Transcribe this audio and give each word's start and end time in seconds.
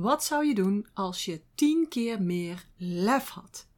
Wat 0.00 0.24
zou 0.24 0.46
je 0.46 0.54
doen 0.54 0.86
als 0.94 1.24
je 1.24 1.42
tien 1.54 1.88
keer 1.88 2.22
meer 2.22 2.66
lef 2.76 3.28
had? 3.28 3.68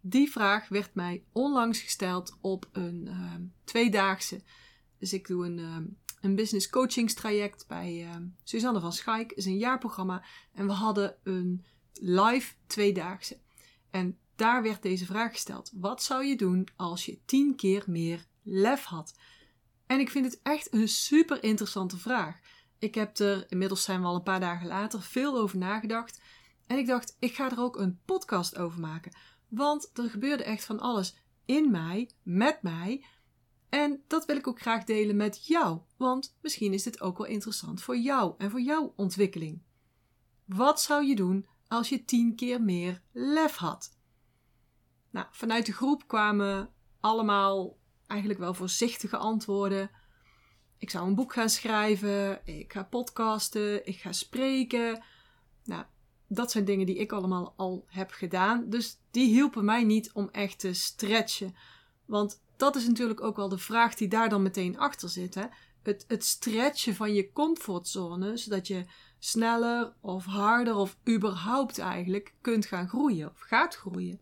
Die 0.00 0.30
vraag 0.30 0.68
werd 0.68 0.94
mij 0.94 1.24
onlangs 1.32 1.80
gesteld 1.80 2.36
op 2.40 2.68
een 2.72 3.06
uh, 3.08 3.34
tweedaagse. 3.64 4.42
Dus 4.98 5.12
ik 5.12 5.26
doe 5.26 5.46
een, 5.46 5.58
uh, 5.58 5.76
een 6.20 6.34
business 6.34 6.70
coachingstraject 6.70 7.66
bij 7.66 8.02
uh, 8.02 8.16
Suzanne 8.44 8.80
van 8.80 8.92
Schaik. 8.92 9.32
is 9.32 9.44
een 9.44 9.58
jaarprogramma. 9.58 10.24
En 10.52 10.66
we 10.66 10.72
hadden 10.72 11.16
een 11.22 11.64
live 11.92 12.54
tweedaagse. 12.66 13.38
En 13.90 14.18
daar 14.36 14.62
werd 14.62 14.82
deze 14.82 15.06
vraag 15.06 15.32
gesteld. 15.32 15.70
Wat 15.74 16.02
zou 16.02 16.24
je 16.24 16.36
doen 16.36 16.68
als 16.76 17.04
je 17.06 17.18
tien 17.24 17.56
keer 17.56 17.84
meer 17.86 18.26
lef 18.42 18.84
had? 18.84 19.18
En 19.86 20.00
ik 20.00 20.10
vind 20.10 20.24
het 20.24 20.40
echt 20.42 20.74
een 20.74 20.88
super 20.88 21.42
interessante 21.42 21.98
vraag. 21.98 22.40
Ik 22.84 22.94
heb 22.94 23.18
er, 23.18 23.46
inmiddels 23.48 23.82
zijn 23.82 24.00
we 24.00 24.06
al 24.06 24.14
een 24.14 24.22
paar 24.22 24.40
dagen 24.40 24.66
later, 24.66 25.02
veel 25.02 25.36
over 25.36 25.58
nagedacht. 25.58 26.20
En 26.66 26.78
ik 26.78 26.86
dacht, 26.86 27.16
ik 27.18 27.34
ga 27.34 27.50
er 27.50 27.60
ook 27.60 27.76
een 27.76 28.00
podcast 28.04 28.58
over 28.58 28.80
maken. 28.80 29.12
Want 29.48 29.90
er 29.94 30.10
gebeurde 30.10 30.44
echt 30.44 30.64
van 30.64 30.80
alles 30.80 31.16
in 31.44 31.70
mij, 31.70 32.10
met 32.22 32.62
mij. 32.62 33.04
En 33.68 34.02
dat 34.06 34.24
wil 34.24 34.36
ik 34.36 34.46
ook 34.46 34.60
graag 34.60 34.84
delen 34.84 35.16
met 35.16 35.46
jou. 35.46 35.80
Want 35.96 36.36
misschien 36.40 36.72
is 36.72 36.82
dit 36.82 37.00
ook 37.00 37.18
wel 37.18 37.26
interessant 37.26 37.82
voor 37.82 37.96
jou 37.96 38.34
en 38.38 38.50
voor 38.50 38.60
jouw 38.60 38.92
ontwikkeling. 38.96 39.62
Wat 40.44 40.80
zou 40.80 41.04
je 41.04 41.16
doen 41.16 41.46
als 41.68 41.88
je 41.88 42.04
tien 42.04 42.34
keer 42.34 42.62
meer 42.62 43.02
lef 43.12 43.56
had? 43.56 43.98
Nou, 45.10 45.26
vanuit 45.30 45.66
de 45.66 45.72
groep 45.72 46.08
kwamen 46.08 46.70
allemaal 47.00 47.78
eigenlijk 48.06 48.40
wel 48.40 48.54
voorzichtige 48.54 49.16
antwoorden. 49.16 49.90
Ik 50.84 50.90
zou 50.90 51.06
een 51.06 51.14
boek 51.14 51.32
gaan 51.32 51.48
schrijven, 51.48 52.40
ik 52.46 52.72
ga 52.72 52.82
podcasten, 52.82 53.86
ik 53.86 53.96
ga 53.96 54.12
spreken. 54.12 55.02
Nou, 55.64 55.84
dat 56.26 56.50
zijn 56.50 56.64
dingen 56.64 56.86
die 56.86 56.96
ik 56.96 57.12
allemaal 57.12 57.52
al 57.56 57.84
heb 57.86 58.10
gedaan. 58.10 58.70
Dus 58.70 58.98
die 59.10 59.28
hielpen 59.28 59.64
mij 59.64 59.84
niet 59.84 60.12
om 60.12 60.28
echt 60.32 60.58
te 60.58 60.72
stretchen. 60.72 61.54
Want 62.04 62.42
dat 62.56 62.76
is 62.76 62.86
natuurlijk 62.86 63.22
ook 63.22 63.36
wel 63.36 63.48
de 63.48 63.58
vraag 63.58 63.94
die 63.94 64.08
daar 64.08 64.28
dan 64.28 64.42
meteen 64.42 64.78
achter 64.78 65.08
zit. 65.08 65.34
Hè? 65.34 65.44
Het, 65.82 66.04
het 66.08 66.24
stretchen 66.24 66.94
van 66.94 67.14
je 67.14 67.32
comfortzone, 67.32 68.36
zodat 68.36 68.66
je 68.66 68.84
sneller 69.18 69.92
of 70.00 70.24
harder 70.24 70.74
of 70.74 70.96
überhaupt 71.08 71.78
eigenlijk 71.78 72.34
kunt 72.40 72.66
gaan 72.66 72.88
groeien 72.88 73.30
of 73.30 73.40
gaat 73.40 73.74
groeien. 73.74 74.20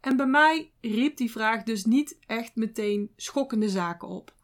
En 0.00 0.16
bij 0.16 0.26
mij 0.26 0.72
riep 0.80 1.16
die 1.16 1.30
vraag 1.30 1.62
dus 1.62 1.84
niet 1.84 2.18
echt 2.26 2.56
meteen 2.56 3.12
schokkende 3.16 3.68
zaken 3.68 4.08
op. 4.08 4.34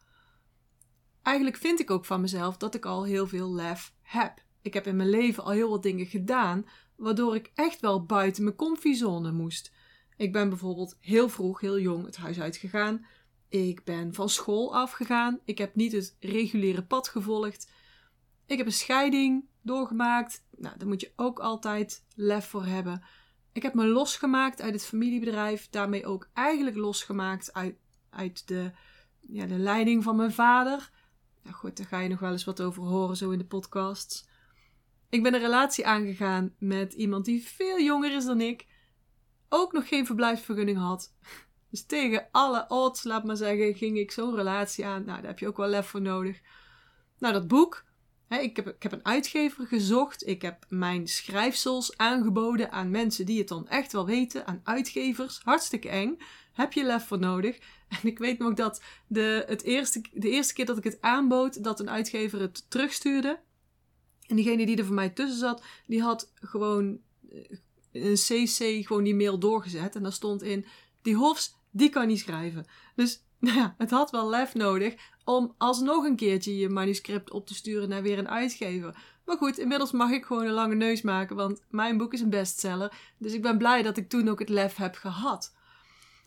Eigenlijk 1.23 1.57
vind 1.57 1.79
ik 1.79 1.91
ook 1.91 2.05
van 2.05 2.21
mezelf 2.21 2.57
dat 2.57 2.75
ik 2.75 2.85
al 2.85 3.03
heel 3.03 3.27
veel 3.27 3.53
lef 3.53 3.93
heb. 4.01 4.43
Ik 4.61 4.73
heb 4.73 4.87
in 4.87 4.95
mijn 4.95 5.09
leven 5.09 5.43
al 5.43 5.51
heel 5.51 5.69
wat 5.69 5.83
dingen 5.83 6.05
gedaan, 6.05 6.65
waardoor 6.95 7.35
ik 7.35 7.51
echt 7.55 7.79
wel 7.79 8.05
buiten 8.05 8.43
mijn 8.43 8.55
comfortzone 8.55 9.31
moest. 9.31 9.71
Ik 10.17 10.31
ben 10.31 10.49
bijvoorbeeld 10.49 10.97
heel 10.99 11.29
vroeg, 11.29 11.59
heel 11.59 11.79
jong 11.79 12.05
het 12.05 12.17
huis 12.17 12.39
uitgegaan. 12.39 13.05
Ik 13.49 13.83
ben 13.83 14.13
van 14.13 14.29
school 14.29 14.75
afgegaan. 14.75 15.39
Ik 15.45 15.57
heb 15.57 15.75
niet 15.75 15.91
het 15.91 16.15
reguliere 16.19 16.83
pad 16.83 17.07
gevolgd. 17.07 17.71
Ik 18.45 18.57
heb 18.57 18.65
een 18.65 18.73
scheiding 18.73 19.45
doorgemaakt. 19.61 20.45
Nou, 20.57 20.77
daar 20.77 20.87
moet 20.87 21.01
je 21.01 21.11
ook 21.15 21.39
altijd 21.39 22.05
lef 22.15 22.47
voor 22.47 22.65
hebben. 22.65 23.03
Ik 23.51 23.63
heb 23.63 23.73
me 23.73 23.85
losgemaakt 23.85 24.61
uit 24.61 24.73
het 24.73 24.85
familiebedrijf. 24.85 25.69
Daarmee 25.69 26.05
ook 26.05 26.29
eigenlijk 26.33 26.75
losgemaakt 26.75 27.53
uit, 27.53 27.75
uit 28.09 28.47
de, 28.47 28.71
ja, 29.19 29.45
de 29.45 29.57
leiding 29.57 30.03
van 30.03 30.15
mijn 30.15 30.33
vader. 30.33 30.91
Nou 31.43 31.55
goed, 31.55 31.77
daar 31.77 31.87
ga 31.87 31.99
je 31.99 32.09
nog 32.09 32.19
wel 32.19 32.31
eens 32.31 32.43
wat 32.43 32.61
over 32.61 32.83
horen 32.83 33.17
zo 33.17 33.29
in 33.29 33.37
de 33.37 33.45
podcasts. 33.45 34.27
Ik 35.09 35.23
ben 35.23 35.33
een 35.33 35.39
relatie 35.39 35.87
aangegaan 35.87 36.55
met 36.59 36.93
iemand 36.93 37.25
die 37.25 37.43
veel 37.43 37.79
jonger 37.79 38.15
is 38.15 38.25
dan 38.25 38.41
ik. 38.41 38.67
Ook 39.49 39.71
nog 39.71 39.87
geen 39.87 40.05
verblijfsvergunning 40.05 40.77
had. 40.77 41.15
Dus 41.69 41.85
tegen 41.85 42.27
alle 42.31 42.65
odds, 42.67 43.03
laat 43.03 43.23
maar 43.23 43.37
zeggen, 43.37 43.75
ging 43.75 43.97
ik 43.97 44.11
zo'n 44.11 44.35
relatie 44.35 44.85
aan. 44.85 45.05
Nou, 45.05 45.17
daar 45.19 45.29
heb 45.29 45.39
je 45.39 45.47
ook 45.47 45.57
wel 45.57 45.67
lef 45.67 45.87
voor 45.87 46.01
nodig. 46.01 46.41
Nou, 47.17 47.33
dat 47.33 47.47
boek. 47.47 47.85
Ik, 48.29 48.55
heb, 48.55 48.67
ik 48.67 48.83
heb 48.83 48.91
een 48.91 49.05
uitgever 49.05 49.67
gezocht. 49.67 50.27
Ik 50.27 50.41
heb 50.41 50.65
mijn 50.69 51.07
schrijfsels 51.07 51.97
aangeboden 51.97 52.71
aan 52.71 52.89
mensen 52.89 53.25
die 53.25 53.39
het 53.39 53.47
dan 53.47 53.67
echt 53.67 53.91
wel 53.91 54.05
weten. 54.05 54.47
Aan 54.47 54.61
uitgevers. 54.63 55.39
Hartstikke 55.43 55.89
eng. 55.89 56.17
Heb 56.53 56.73
je 56.73 56.83
lef 56.83 57.07
voor 57.07 57.19
nodig. 57.19 57.57
En 58.01 58.09
ik 58.09 58.19
weet 58.19 58.39
nog 58.39 58.53
dat 58.53 58.81
de, 59.07 59.43
het 59.47 59.63
eerste, 59.63 60.01
de 60.13 60.29
eerste 60.29 60.53
keer 60.53 60.65
dat 60.65 60.77
ik 60.77 60.83
het 60.83 61.01
aanbood, 61.01 61.63
dat 61.63 61.79
een 61.79 61.89
uitgever 61.89 62.39
het 62.39 62.69
terugstuurde. 62.69 63.39
En 64.27 64.35
diegene 64.35 64.65
die 64.65 64.77
er 64.77 64.85
voor 64.85 64.95
mij 64.95 65.09
tussen 65.09 65.39
zat, 65.39 65.63
die 65.87 66.01
had 66.01 66.31
gewoon 66.33 66.99
eh, 67.29 67.39
een 67.91 68.15
CC 68.15 68.85
gewoon 68.87 69.03
die 69.03 69.15
mail 69.15 69.39
doorgezet. 69.39 69.95
En 69.95 70.03
daar 70.03 70.13
stond 70.13 70.43
in, 70.43 70.65
die 71.01 71.15
Hofs, 71.15 71.55
die 71.71 71.89
kan 71.89 72.07
niet 72.07 72.19
schrijven. 72.19 72.65
Dus 72.95 73.23
nou 73.39 73.57
ja, 73.57 73.75
het 73.77 73.89
had 73.89 74.11
wel 74.11 74.29
lef 74.29 74.53
nodig 74.53 74.95
om 75.25 75.53
alsnog 75.57 76.05
een 76.05 76.15
keertje 76.15 76.57
je 76.57 76.69
manuscript 76.69 77.31
op 77.31 77.47
te 77.47 77.53
sturen 77.53 77.89
naar 77.89 78.01
weer 78.01 78.17
een 78.17 78.29
uitgever. 78.29 78.95
Maar 79.25 79.37
goed, 79.37 79.57
inmiddels 79.57 79.91
mag 79.91 80.11
ik 80.11 80.25
gewoon 80.25 80.45
een 80.45 80.53
lange 80.53 80.75
neus 80.75 81.01
maken, 81.01 81.35
want 81.35 81.61
mijn 81.69 81.97
boek 81.97 82.13
is 82.13 82.21
een 82.21 82.29
bestseller. 82.29 82.93
Dus 83.17 83.33
ik 83.33 83.41
ben 83.41 83.57
blij 83.57 83.81
dat 83.81 83.97
ik 83.97 84.09
toen 84.09 84.29
ook 84.29 84.39
het 84.39 84.49
lef 84.49 84.75
heb 84.75 84.95
gehad. 84.95 85.55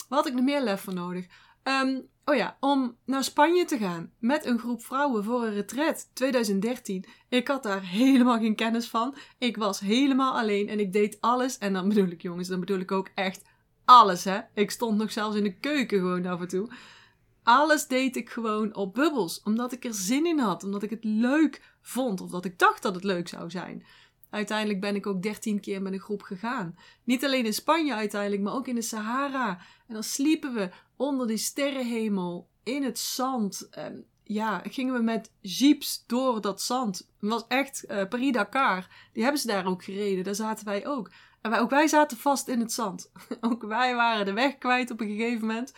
Wat 0.08 0.18
had 0.18 0.26
ik 0.26 0.34
nog 0.34 0.44
meer 0.44 0.62
lef 0.62 0.80
voor 0.80 0.94
nodig? 0.94 1.26
Um, 1.62 2.08
oh 2.24 2.34
ja, 2.34 2.56
om 2.60 2.96
naar 3.04 3.24
Spanje 3.24 3.64
te 3.64 3.78
gaan 3.78 4.12
met 4.18 4.44
een 4.44 4.58
groep 4.58 4.84
vrouwen 4.84 5.24
voor 5.24 5.44
een 5.44 5.54
retret 5.54 6.10
2013. 6.12 7.04
Ik 7.28 7.48
had 7.48 7.62
daar 7.62 7.82
helemaal 7.82 8.38
geen 8.38 8.54
kennis 8.54 8.88
van. 8.88 9.16
Ik 9.38 9.56
was 9.56 9.80
helemaal 9.80 10.38
alleen 10.38 10.68
en 10.68 10.80
ik 10.80 10.92
deed 10.92 11.16
alles. 11.20 11.58
En 11.58 11.72
dan 11.72 11.88
bedoel 11.88 12.08
ik, 12.08 12.22
jongens, 12.22 12.48
dan 12.48 12.60
bedoel 12.60 12.78
ik 12.78 12.92
ook 12.92 13.10
echt 13.14 13.42
alles, 13.84 14.24
hè. 14.24 14.40
Ik 14.54 14.70
stond 14.70 14.98
nog 14.98 15.12
zelfs 15.12 15.36
in 15.36 15.42
de 15.42 15.58
keuken 15.58 15.98
gewoon 15.98 16.26
af 16.26 16.40
en 16.40 16.48
toe. 16.48 16.68
Alles 17.46 17.86
deed 17.86 18.16
ik 18.16 18.30
gewoon 18.30 18.74
op 18.74 18.94
bubbels, 18.94 19.42
omdat 19.42 19.72
ik 19.72 19.84
er 19.84 19.94
zin 19.94 20.26
in 20.26 20.38
had, 20.38 20.64
omdat 20.64 20.82
ik 20.82 20.90
het 20.90 21.04
leuk 21.04 21.74
vond 21.80 22.20
of 22.20 22.30
dat 22.30 22.44
ik 22.44 22.58
dacht 22.58 22.82
dat 22.82 22.94
het 22.94 23.04
leuk 23.04 23.28
zou 23.28 23.50
zijn. 23.50 23.86
Uiteindelijk 24.30 24.80
ben 24.80 24.94
ik 24.94 25.06
ook 25.06 25.22
13 25.22 25.60
keer 25.60 25.82
met 25.82 25.92
een 25.92 26.00
groep 26.00 26.22
gegaan. 26.22 26.76
Niet 27.04 27.24
alleen 27.24 27.44
in 27.44 27.52
Spanje 27.54 27.94
uiteindelijk, 27.94 28.42
maar 28.42 28.54
ook 28.54 28.66
in 28.66 28.74
de 28.74 28.82
Sahara. 28.82 29.48
En 29.86 29.94
dan 29.94 30.02
sliepen 30.02 30.54
we 30.54 30.70
onder 30.96 31.26
die 31.26 31.36
sterrenhemel 31.36 32.48
in 32.62 32.82
het 32.82 32.98
zand. 32.98 33.68
En 33.70 34.06
ja, 34.22 34.62
gingen 34.68 34.94
we 34.94 35.02
met 35.02 35.30
jeeps 35.40 36.04
door 36.06 36.40
dat 36.40 36.62
zand. 36.62 36.98
Het 37.20 37.30
was 37.30 37.44
echt 37.48 37.84
uh, 37.88 38.04
Paris-Dakar. 38.08 38.88
Die 39.12 39.22
hebben 39.22 39.40
ze 39.40 39.46
daar 39.46 39.66
ook 39.66 39.84
gereden. 39.84 40.24
Daar 40.24 40.34
zaten 40.34 40.64
wij 40.64 40.86
ook. 40.86 41.10
En 41.40 41.50
wij, 41.50 41.60
ook 41.60 41.70
wij 41.70 41.86
zaten 41.86 42.16
vast 42.16 42.48
in 42.48 42.60
het 42.60 42.72
zand. 42.72 43.10
ook 43.40 43.62
wij 43.62 43.94
waren 43.94 44.24
de 44.24 44.32
weg 44.32 44.58
kwijt 44.58 44.90
op 44.90 45.00
een 45.00 45.16
gegeven 45.16 45.46
moment. 45.46 45.72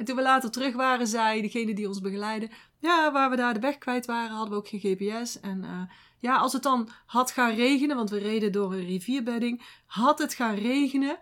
En 0.00 0.06
toen 0.06 0.16
we 0.16 0.22
later 0.22 0.50
terug 0.50 0.74
waren, 0.74 1.06
zei 1.06 1.40
degene 1.42 1.74
die 1.74 1.88
ons 1.88 2.00
begeleidde... 2.00 2.50
Ja, 2.78 3.12
waar 3.12 3.30
we 3.30 3.36
daar 3.36 3.54
de 3.54 3.60
weg 3.60 3.78
kwijt 3.78 4.06
waren, 4.06 4.30
hadden 4.30 4.50
we 4.50 4.56
ook 4.56 4.68
geen 4.68 4.80
GPS. 4.80 5.40
En 5.40 5.62
uh, 5.62 5.82
ja, 6.18 6.36
als 6.36 6.52
het 6.52 6.62
dan 6.62 6.88
had 7.06 7.30
gaan 7.30 7.54
regenen, 7.54 7.96
want 7.96 8.10
we 8.10 8.18
reden 8.18 8.52
door 8.52 8.72
een 8.72 8.86
rivierbedding, 8.86 9.62
had 9.86 10.18
het 10.18 10.34
gaan 10.34 10.54
regenen. 10.54 11.18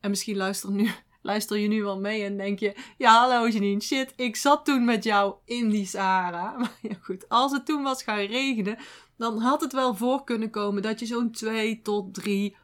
En 0.00 0.10
misschien 0.10 0.36
luister, 0.36 0.70
nu, 0.70 0.90
luister 1.22 1.58
je 1.58 1.68
nu 1.68 1.82
wel 1.82 2.00
mee 2.00 2.24
en 2.24 2.36
denk 2.36 2.58
je: 2.58 2.76
Ja, 2.98 3.20
hallo 3.20 3.48
Janine, 3.48 3.80
shit, 3.80 4.12
ik 4.16 4.36
zat 4.36 4.64
toen 4.64 4.84
met 4.84 5.04
jou 5.04 5.34
in 5.44 5.68
die 5.68 5.86
Sahara. 5.86 6.54
Maar 6.58 6.78
ja, 6.82 6.96
goed, 7.02 7.28
als 7.28 7.52
het 7.52 7.66
toen 7.66 7.82
was 7.82 8.02
gaan 8.02 8.24
regenen, 8.24 8.78
dan 9.16 9.38
had 9.38 9.60
het 9.60 9.72
wel 9.72 9.94
voor 9.94 10.24
kunnen 10.24 10.50
komen 10.50 10.82
dat 10.82 11.00
je 11.00 11.06
zo'n 11.06 11.30
twee 11.30 11.82
tot 11.82 12.14
drie 12.14 12.56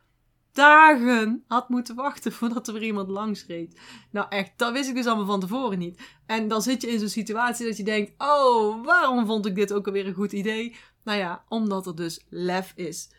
dagen 0.52 1.44
had 1.46 1.68
moeten 1.68 1.94
wachten 1.94 2.32
voordat 2.32 2.66
er 2.66 2.72
weer 2.72 2.82
iemand 2.82 3.08
langs 3.08 3.46
reed. 3.46 3.80
Nou 4.10 4.26
echt, 4.28 4.52
dat 4.56 4.72
wist 4.72 4.88
ik 4.88 4.94
dus 4.94 5.06
allemaal 5.06 5.26
van 5.26 5.40
tevoren 5.40 5.78
niet. 5.78 6.00
En 6.26 6.48
dan 6.48 6.62
zit 6.62 6.82
je 6.82 6.90
in 6.90 6.98
zo'n 6.98 7.08
situatie 7.08 7.66
dat 7.66 7.76
je 7.76 7.82
denkt: 7.82 8.12
Oh, 8.18 8.84
waarom 8.84 9.26
vond 9.26 9.46
ik 9.46 9.54
dit 9.54 9.72
ook 9.72 9.86
alweer 9.86 10.06
een 10.06 10.14
goed 10.14 10.32
idee? 10.32 10.76
Nou 11.04 11.18
ja, 11.18 11.44
omdat 11.48 11.86
er 11.86 11.96
dus 11.96 12.26
lef 12.28 12.72
is. 12.76 13.10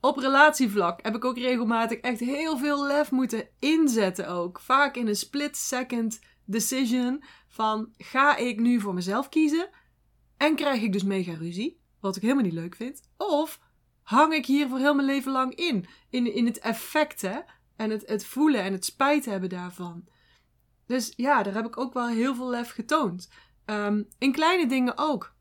Op 0.00 0.16
relatievlak 0.16 1.02
heb 1.02 1.14
ik 1.14 1.24
ook 1.24 1.38
regelmatig 1.38 1.98
echt 1.98 2.20
heel 2.20 2.58
veel 2.58 2.86
lef 2.86 3.10
moeten 3.10 3.48
inzetten 3.58 4.28
ook. 4.28 4.60
Vaak 4.60 4.96
in 4.96 5.06
een 5.06 5.16
split 5.16 5.56
second 5.56 6.20
decision 6.44 7.24
van 7.48 7.92
ga 7.96 8.36
ik 8.36 8.60
nu 8.60 8.80
voor 8.80 8.94
mezelf 8.94 9.28
kiezen 9.28 9.68
en 10.36 10.54
krijg 10.54 10.82
ik 10.82 10.92
dus 10.92 11.02
mega 11.02 11.34
ruzie, 11.34 11.80
wat 12.00 12.16
ik 12.16 12.22
helemaal 12.22 12.44
niet 12.44 12.52
leuk 12.52 12.74
vind. 12.74 13.00
Of 13.16 13.60
hang 14.04 14.34
ik 14.34 14.46
hier 14.46 14.68
voor 14.68 14.78
heel 14.78 14.94
mijn 14.94 15.06
leven 15.06 15.32
lang 15.32 15.54
in, 15.54 15.86
in, 16.10 16.34
in 16.34 16.46
het 16.46 16.58
effect 16.58 17.22
hè? 17.22 17.38
en 17.76 17.90
het, 17.90 18.06
het 18.06 18.24
voelen 18.24 18.62
en 18.62 18.72
het 18.72 18.84
spijt 18.84 19.24
hebben 19.24 19.48
daarvan. 19.48 20.04
Dus 20.86 21.12
ja, 21.16 21.42
daar 21.42 21.54
heb 21.54 21.66
ik 21.66 21.78
ook 21.78 21.92
wel 21.92 22.08
heel 22.08 22.34
veel 22.34 22.48
lef 22.48 22.70
getoond. 22.70 23.28
Ehm, 23.64 24.02
in 24.18 24.32
kleine 24.32 24.66
dingen 24.66 24.92
ook 24.96 25.34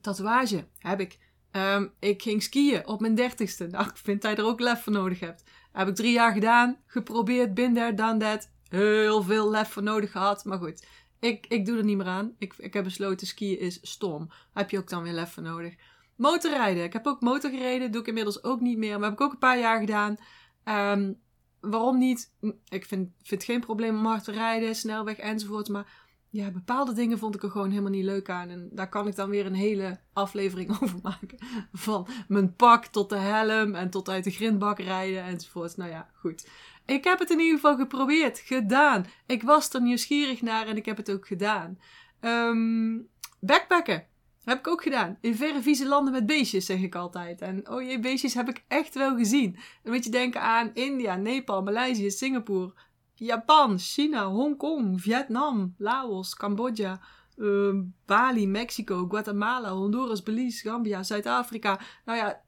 tatoeage 0.00 0.66
heb 0.78 1.00
ik. 1.00 1.18
Um, 1.52 1.92
ik 1.98 2.22
ging 2.22 2.42
skiën 2.42 2.86
op 2.86 3.00
mijn 3.00 3.14
dertigste. 3.14 3.66
Nou, 3.66 3.88
ik 3.88 3.96
vind 3.96 4.22
dat 4.22 4.38
er 4.38 4.44
ook 4.44 4.60
lef 4.60 4.82
voor 4.82 4.92
nodig 4.92 5.20
hebt. 5.20 5.44
Heb 5.72 5.88
ik 5.88 5.94
drie 5.94 6.12
jaar 6.12 6.32
gedaan, 6.32 6.76
geprobeerd, 6.86 7.54
bin 7.54 7.74
there, 7.74 7.94
done 7.94 8.18
that. 8.18 8.50
Heel 8.68 9.22
veel 9.22 9.50
lef 9.50 9.68
voor 9.68 9.82
nodig 9.82 10.10
gehad, 10.10 10.44
maar 10.44 10.58
goed. 10.58 10.86
Ik, 11.20 11.46
ik 11.46 11.66
doe 11.66 11.78
er 11.78 11.84
niet 11.84 11.96
meer 11.96 12.06
aan. 12.06 12.34
Ik, 12.38 12.54
ik 12.56 12.74
heb 12.74 12.84
besloten 12.84 13.26
skiën 13.26 13.58
is 13.58 13.78
stom. 13.82 14.28
Heb 14.52 14.70
je 14.70 14.78
ook 14.78 14.88
dan 14.88 15.02
weer 15.02 15.12
lef 15.12 15.32
voor 15.32 15.42
nodig. 15.42 15.74
Motorrijden. 16.18 16.84
Ik 16.84 16.92
heb 16.92 17.06
ook 17.06 17.20
motor 17.20 17.50
gereden. 17.50 17.92
Doe 17.92 18.00
ik 18.00 18.06
inmiddels 18.06 18.44
ook 18.44 18.60
niet 18.60 18.78
meer. 18.78 18.98
Maar 18.98 19.08
heb 19.08 19.18
ik 19.18 19.24
ook 19.24 19.32
een 19.32 19.38
paar 19.38 19.58
jaar 19.58 19.80
gedaan. 19.80 20.16
Ehm, 20.64 21.12
waarom 21.60 21.98
niet? 21.98 22.32
Ik 22.68 22.84
vind, 22.84 23.10
vind 23.22 23.44
geen 23.44 23.60
probleem 23.60 23.98
om 23.98 24.06
hard 24.06 24.24
te 24.24 24.32
rijden, 24.32 24.74
snelweg 24.74 25.16
enzovoort. 25.16 25.68
Maar 25.68 26.06
ja, 26.30 26.50
bepaalde 26.50 26.92
dingen 26.92 27.18
vond 27.18 27.34
ik 27.34 27.42
er 27.42 27.50
gewoon 27.50 27.70
helemaal 27.70 27.90
niet 27.90 28.04
leuk 28.04 28.30
aan. 28.30 28.48
En 28.48 28.68
daar 28.72 28.88
kan 28.88 29.06
ik 29.06 29.16
dan 29.16 29.30
weer 29.30 29.46
een 29.46 29.54
hele 29.54 30.00
aflevering 30.12 30.70
over 30.82 30.98
maken. 31.02 31.38
Van 31.72 32.08
mijn 32.28 32.54
pak 32.54 32.86
tot 32.86 33.08
de 33.08 33.16
helm 33.16 33.74
en 33.74 33.90
tot 33.90 34.08
uit 34.08 34.24
de 34.24 34.30
grindbak 34.30 34.78
rijden 34.78 35.22
enzovoort. 35.22 35.76
Nou 35.76 35.90
ja, 35.90 36.10
goed. 36.14 36.48
Ik 36.86 37.04
heb 37.04 37.18
het 37.18 37.30
in 37.30 37.38
ieder 37.38 37.54
geval 37.54 37.76
geprobeerd, 37.76 38.38
gedaan. 38.38 39.06
Ik 39.26 39.42
was 39.42 39.72
er 39.72 39.82
nieuwsgierig 39.82 40.42
naar 40.42 40.66
en 40.66 40.76
ik 40.76 40.84
heb 40.84 40.96
het 40.96 41.10
ook 41.10 41.26
gedaan. 41.26 41.78
Um, 42.20 43.08
backpacken. 43.40 44.06
Heb 44.48 44.58
ik 44.58 44.68
ook 44.68 44.82
gedaan. 44.82 45.18
In 45.20 45.34
verre 45.34 45.62
vieze 45.62 45.86
landen 45.86 46.12
met 46.12 46.26
beestjes, 46.26 46.66
zeg 46.66 46.80
ik 46.80 46.94
altijd. 46.94 47.40
En 47.40 47.70
oh 47.70 47.82
jee, 47.82 48.00
beestjes 48.00 48.34
heb 48.34 48.48
ik 48.48 48.64
echt 48.68 48.94
wel 48.94 49.16
gezien. 49.16 49.56
Dan 49.82 49.92
moet 49.92 50.04
je 50.04 50.10
denken 50.10 50.40
aan 50.40 50.70
India, 50.74 51.16
Nepal, 51.16 51.62
Maleisië, 51.62 52.10
Singapore, 52.10 52.72
Japan, 53.14 53.78
China, 53.78 54.26
Hongkong, 54.26 55.02
Vietnam, 55.02 55.74
Laos, 55.78 56.34
Cambodja, 56.34 57.00
uh, 57.36 57.80
Bali, 58.06 58.46
Mexico, 58.46 59.06
Guatemala, 59.08 59.70
Honduras, 59.70 60.22
Belize, 60.22 60.68
Gambia, 60.68 61.02
Zuid-Afrika. 61.02 61.80
Nou 62.04 62.18
ja, 62.18 62.42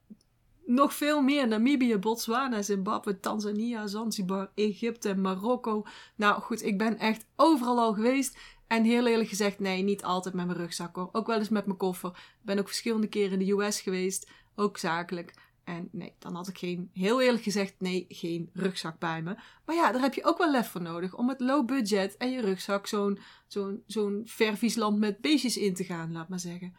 nog 0.66 0.94
veel 0.94 1.22
meer. 1.22 1.48
Namibië, 1.48 1.96
Botswana, 1.96 2.62
Zimbabwe, 2.62 3.20
Tanzania, 3.20 3.86
Zanzibar, 3.86 4.50
Egypte, 4.54 5.14
Marokko. 5.14 5.86
Nou 6.16 6.40
goed, 6.40 6.62
ik 6.62 6.78
ben 6.78 6.98
echt 6.98 7.26
overal 7.36 7.78
al 7.78 7.92
geweest. 7.92 8.38
En 8.70 8.84
heel 8.84 9.06
eerlijk 9.06 9.28
gezegd, 9.28 9.58
nee, 9.58 9.82
niet 9.82 10.04
altijd 10.04 10.34
met 10.34 10.46
mijn 10.46 10.58
rugzak 10.58 10.96
hoor. 10.96 11.08
Ook 11.12 11.26
wel 11.26 11.38
eens 11.38 11.48
met 11.48 11.66
mijn 11.66 11.78
koffer. 11.78 12.10
Ik 12.10 12.42
ben 12.42 12.58
ook 12.58 12.66
verschillende 12.66 13.06
keren 13.06 13.40
in 13.40 13.46
de 13.46 13.52
US 13.52 13.80
geweest, 13.80 14.30
ook 14.54 14.78
zakelijk. 14.78 15.34
En 15.64 15.88
nee, 15.92 16.14
dan 16.18 16.34
had 16.34 16.48
ik 16.48 16.58
geen, 16.58 16.90
heel 16.92 17.20
eerlijk 17.20 17.42
gezegd, 17.42 17.74
nee, 17.78 18.06
geen 18.08 18.50
rugzak 18.52 18.98
bij 18.98 19.22
me. 19.22 19.36
Maar 19.64 19.76
ja, 19.76 19.92
daar 19.92 20.00
heb 20.00 20.14
je 20.14 20.24
ook 20.24 20.38
wel 20.38 20.50
lef 20.50 20.70
voor 20.70 20.82
nodig 20.82 21.14
om 21.14 21.26
met 21.26 21.40
low 21.40 21.66
budget 21.66 22.16
en 22.16 22.30
je 22.30 22.40
rugzak 22.40 22.86
zo'n 22.86 23.18
zo'n 23.46 23.82
zo'n 23.86 24.26
land 24.74 24.98
met 24.98 25.20
beestjes 25.20 25.56
in 25.56 25.74
te 25.74 25.84
gaan, 25.84 26.12
laat 26.12 26.28
maar 26.28 26.40
zeggen. 26.40 26.76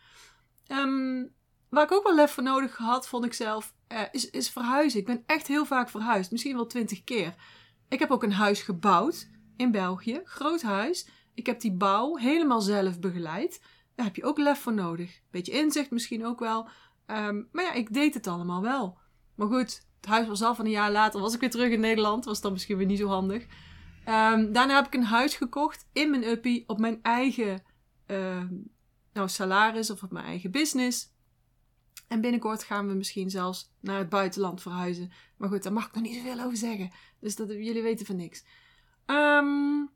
Um, 0.68 1.34
waar 1.70 1.84
ik 1.84 1.92
ook 1.92 2.04
wel 2.04 2.16
lef 2.16 2.32
voor 2.32 2.44
nodig 2.44 2.78
had, 2.78 3.08
vond 3.08 3.26
ik 3.26 3.34
zelf, 3.34 3.74
uh, 3.92 4.02
is, 4.12 4.30
is 4.30 4.50
verhuizen. 4.50 5.00
Ik 5.00 5.06
ben 5.06 5.24
echt 5.26 5.48
heel 5.48 5.66
vaak 5.66 5.90
verhuisd, 5.90 6.32
misschien 6.32 6.56
wel 6.56 6.68
twintig 6.68 7.04
keer. 7.04 7.36
Ik 7.90 8.00
heb 8.00 8.12
ook 8.12 8.24
een 8.24 8.34
huis 8.34 8.62
gebouwd 8.62 9.30
in 9.58 9.72
België, 9.72 10.22
groot 10.24 10.62
huis. 10.62 11.08
Ik 11.42 11.48
heb 11.48 11.60
die 11.60 11.74
bouw 11.74 12.16
helemaal 12.16 12.62
zelf 12.62 13.00
begeleid. 13.00 13.62
Daar 13.96 14.06
heb 14.06 14.16
je 14.16 14.24
ook 14.24 14.38
lef 14.38 14.60
voor 14.60 14.74
nodig. 14.74 15.22
Beetje 15.32 15.52
inzicht 15.52 15.92
misschien 15.92 16.26
ook 16.26 16.40
wel. 16.40 16.70
Um, 17.08 17.50
maar 17.52 17.64
ja, 17.64 17.74
ik 17.74 17.94
deed 17.94 18.14
het 18.14 18.28
allemaal 18.28 18.62
wel. 18.62 18.98
Maar 19.36 19.48
goed, 19.48 19.86
het 19.96 20.06
huis 20.06 20.28
was 20.28 20.42
al 20.42 20.56
van 20.56 20.66
een 20.66 20.72
jaar 20.72 20.92
later. 20.92 21.22
Was 21.22 21.34
ik 21.34 21.40
weer 21.40 21.50
terug 21.50 21.72
in 21.72 21.80
Nederland. 21.80 22.26
Was 22.26 22.42
dan 22.42 22.52
misschien 22.52 22.78
weer 22.78 22.86
niet 22.86 22.98
zo 22.98 23.08
handig. 23.08 23.44
Um, 23.44 24.54
daarna 24.54 24.76
heb 24.76 24.86
ik 24.86 24.94
een 24.94 25.04
huis 25.04 25.36
gekocht 25.36 25.88
in 25.94 26.10
mijn 26.10 26.24
uppie. 26.24 26.64
Op 26.68 26.80
mijn 26.80 27.00
eigen 27.02 27.64
uh, 28.08 28.44
nou, 29.14 29.30
salaris 29.30 29.90
of 29.90 30.04
op 30.04 30.12
mijn 30.12 30.26
eigen 30.26 30.52
business. 30.52 31.14
En 32.08 32.22
binnenkort 32.22 32.64
gaan 32.64 32.88
we 32.88 32.94
misschien 32.94 33.30
zelfs 33.30 33.72
naar 33.80 33.98
het 33.98 34.10
buitenland 34.10 34.62
verhuizen. 34.62 35.12
Maar 35.38 35.50
goed, 35.50 35.64
daar 35.64 35.74
mag 35.74 35.88
ik 35.88 35.94
nog 35.94 36.04
niet 36.04 36.16
zoveel 36.16 36.44
over 36.44 36.58
zeggen. 36.58 36.92
Dus 37.20 37.36
dat, 37.36 37.50
jullie 37.50 37.82
weten 37.82 38.06
van 38.06 38.16
niks. 38.16 38.44
Um, 39.06 39.90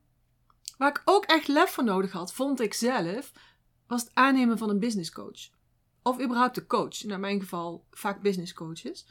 waar 0.77 0.89
ik 0.89 1.01
ook 1.05 1.25
echt 1.25 1.47
lef 1.47 1.69
voor 1.69 1.83
nodig 1.83 2.11
had, 2.11 2.33
vond 2.33 2.61
ik 2.61 2.73
zelf, 2.73 3.31
was 3.87 4.01
het 4.01 4.11
aannemen 4.13 4.57
van 4.57 4.69
een 4.69 4.79
business 4.79 5.11
coach. 5.11 5.49
Of 6.03 6.21
überhaupt 6.21 6.55
de 6.55 6.67
coach. 6.67 7.03
In 7.03 7.19
mijn 7.19 7.39
geval 7.39 7.85
vaak 7.91 8.21
business 8.21 8.53
coaches. 8.53 9.07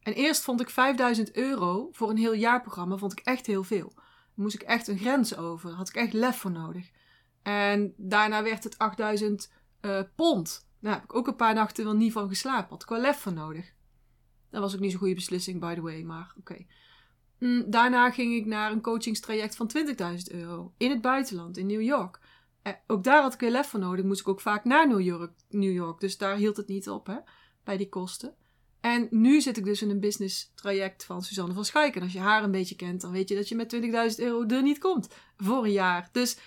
En 0.00 0.12
eerst 0.12 0.42
vond 0.42 0.60
ik 0.60 0.70
5000 0.70 1.36
euro 1.36 1.88
voor 1.92 2.10
een 2.10 2.16
heel 2.16 2.34
jaarprogramma 2.34 2.96
vond 2.96 3.12
ik 3.12 3.18
echt 3.18 3.46
heel 3.46 3.64
veel. 3.64 3.92
Dan 3.94 4.44
moest 4.44 4.54
ik 4.54 4.62
echt 4.62 4.88
een 4.88 4.98
grens 4.98 5.36
over. 5.36 5.70
Had 5.70 5.88
ik 5.88 5.94
echt 5.94 6.12
lef 6.12 6.36
voor 6.36 6.50
nodig. 6.50 6.90
En 7.42 7.94
daarna 7.96 8.42
werd 8.42 8.64
het 8.64 8.78
8000 8.78 9.52
uh, 9.80 9.98
eh, 9.98 10.06
pond. 10.14 10.68
Daar 10.80 10.92
heb 10.92 11.02
ik 11.02 11.14
ook 11.14 11.26
een 11.26 11.36
paar 11.36 11.54
nachten 11.54 11.84
wel 11.84 11.94
niet 11.94 12.12
van 12.12 12.28
geslapen. 12.28 12.68
Had 12.68 12.82
ik 12.82 12.88
wel 12.88 13.00
lef 13.00 13.18
voor 13.18 13.32
nodig. 13.32 13.72
Dat 14.50 14.60
was 14.60 14.74
ook 14.74 14.80
niet 14.80 14.90
zo'n 14.90 15.00
goede 15.00 15.14
beslissing, 15.14 15.60
by 15.60 15.74
the 15.74 15.80
way, 15.80 16.02
maar 16.02 16.34
oké. 16.38 16.66
Daarna 17.66 18.10
ging 18.10 18.34
ik 18.34 18.46
naar 18.46 18.72
een 18.72 18.80
coachingstraject 18.80 19.56
van 19.56 19.70
20.000 19.76 20.34
euro 20.34 20.72
in 20.76 20.90
het 20.90 21.00
buitenland, 21.00 21.56
in 21.56 21.66
New 21.66 21.82
York. 21.82 22.20
Eh, 22.62 22.72
ook 22.86 23.04
daar 23.04 23.22
had 23.22 23.34
ik 23.34 23.40
weer 23.40 23.50
lef 23.50 23.68
voor 23.68 23.80
nodig. 23.80 24.04
Moest 24.04 24.20
ik 24.20 24.28
ook 24.28 24.40
vaak 24.40 24.64
naar 24.64 24.88
New 24.88 25.00
York, 25.00 25.32
New 25.48 25.72
York. 25.72 26.00
Dus 26.00 26.18
daar 26.18 26.36
hield 26.36 26.56
het 26.56 26.68
niet 26.68 26.88
op, 26.88 27.06
hè, 27.06 27.16
bij 27.64 27.76
die 27.76 27.88
kosten. 27.88 28.34
En 28.80 29.06
nu 29.10 29.40
zit 29.40 29.56
ik 29.56 29.64
dus 29.64 29.82
in 29.82 29.90
een 29.90 30.00
business 30.00 30.52
traject 30.54 31.04
van 31.04 31.22
Suzanne 31.22 31.54
van 31.54 31.64
Schaik. 31.64 31.96
En 31.96 32.02
als 32.02 32.12
je 32.12 32.18
haar 32.18 32.42
een 32.42 32.50
beetje 32.50 32.76
kent, 32.76 33.00
dan 33.00 33.12
weet 33.12 33.28
je 33.28 33.34
dat 33.34 33.48
je 33.48 33.54
met 33.54 33.68
20.000 33.68 34.24
euro 34.24 34.46
er 34.46 34.62
niet 34.62 34.78
komt 34.78 35.08
voor 35.36 35.64
een 35.64 35.72
jaar. 35.72 36.08
Dus 36.12 36.38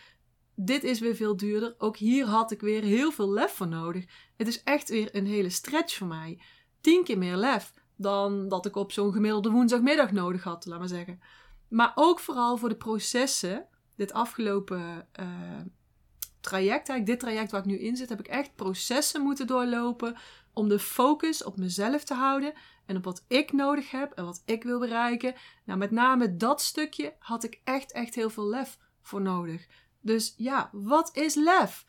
dit 0.56 0.84
is 0.84 1.00
weer 1.00 1.16
veel 1.16 1.38
duurder. 1.38 1.76
Ook 1.78 1.98
hier 1.98 2.26
had 2.26 2.52
ik 2.52 2.62
weer 2.62 2.84
heel 2.84 3.12
veel 3.12 3.34
lef 3.34 3.52
voor 3.52 3.68
nodig. 3.68 4.06
Het 4.38 4.48
is 4.48 4.64
echt 4.64 4.90
weer 4.90 5.16
een 5.16 5.26
hele 5.26 5.50
stretch 5.50 5.96
voor 5.96 6.08
mij. 6.08 6.42
Tien 6.82 7.04
keer 7.04 7.18
meer 7.18 7.36
lef 7.36 7.74
dan 8.00 8.48
dat 8.48 8.66
ik 8.66 8.76
op 8.76 8.92
zo'n 8.92 9.14
gemiddelde 9.14 9.50
woensdagmiddag 9.50 10.12
nodig 10.12 10.44
had, 10.44 10.66
laat 10.66 10.80
maar 10.80 10.88
zeggen. 10.88 11.20
Maar 11.68 11.92
ook 11.96 12.20
vooral 12.20 12.58
voor 12.58 12.70
de 12.70 12.76
processen. 12.76 13.66
Dit 13.96 14.14
afgelopen 14.14 15.08
uh, 15.20 15.28
traject, 16.40 16.90
eigenlijk 16.90 17.06
dit 17.06 17.20
traject 17.20 17.52
waar 17.52 17.60
ik 17.60 17.66
nu 17.66 17.80
in 17.80 17.96
zit, 17.96 18.10
heb 18.10 18.20
ik 18.20 18.28
echt 18.28 18.56
processen 18.56 19.22
moeten 19.22 19.48
doorlopen 19.48 20.16
om 20.54 20.70
de 20.70 20.80
focus 20.80 21.44
op 21.44 21.58
mezelf 21.58 22.04
te 22.04 22.14
houden 22.14 22.54
en 22.86 22.98
op 22.98 23.04
wat 23.04 23.26
ik 23.28 23.52
nodig 23.52 23.92
heb 23.92 24.12
en 24.12 24.26
wat 24.26 24.42
ik 24.46 24.64
wil 24.64 24.80
bereiken. 24.80 25.36
Nou, 25.66 25.80
met 25.80 25.92
name 25.92 26.38
dat 26.38 26.62
stukje 26.62 27.16
had 27.20 27.44
ik 27.44 27.62
echt, 27.64 27.92
echt 27.92 28.16
heel 28.16 28.30
veel 28.30 28.48
lef 28.48 28.78
voor 29.02 29.22
nodig. 29.22 29.68
Dus 30.02 30.34
ja, 30.38 30.70
wat 30.72 31.16
is 31.16 31.36
lef? 31.36 31.86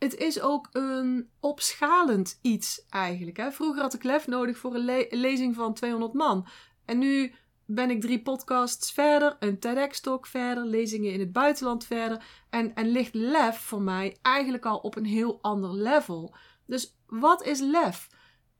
Het 0.00 0.14
is 0.14 0.40
ook 0.40 0.68
een 0.72 1.30
opschalend 1.40 2.38
iets 2.42 2.86
eigenlijk. 2.88 3.36
Hè? 3.36 3.52
Vroeger 3.52 3.82
had 3.82 3.94
ik 3.94 4.02
lef 4.02 4.26
nodig 4.26 4.58
voor 4.58 4.74
een 4.74 5.06
lezing 5.10 5.54
van 5.54 5.74
200 5.74 6.12
man. 6.12 6.46
En 6.84 6.98
nu 6.98 7.34
ben 7.64 7.90
ik 7.90 8.00
drie 8.00 8.22
podcasts 8.22 8.92
verder, 8.92 9.36
een 9.38 9.58
TEDx-talk 9.58 10.26
verder, 10.26 10.64
lezingen 10.64 11.12
in 11.12 11.20
het 11.20 11.32
buitenland 11.32 11.84
verder. 11.84 12.24
En, 12.50 12.74
en 12.74 12.88
ligt 12.88 13.14
lef 13.14 13.58
voor 13.58 13.82
mij 13.82 14.16
eigenlijk 14.22 14.66
al 14.66 14.78
op 14.78 14.96
een 14.96 15.04
heel 15.04 15.38
ander 15.42 15.74
level. 15.74 16.34
Dus 16.66 16.96
wat 17.06 17.44
is 17.44 17.60
lef? 17.60 18.08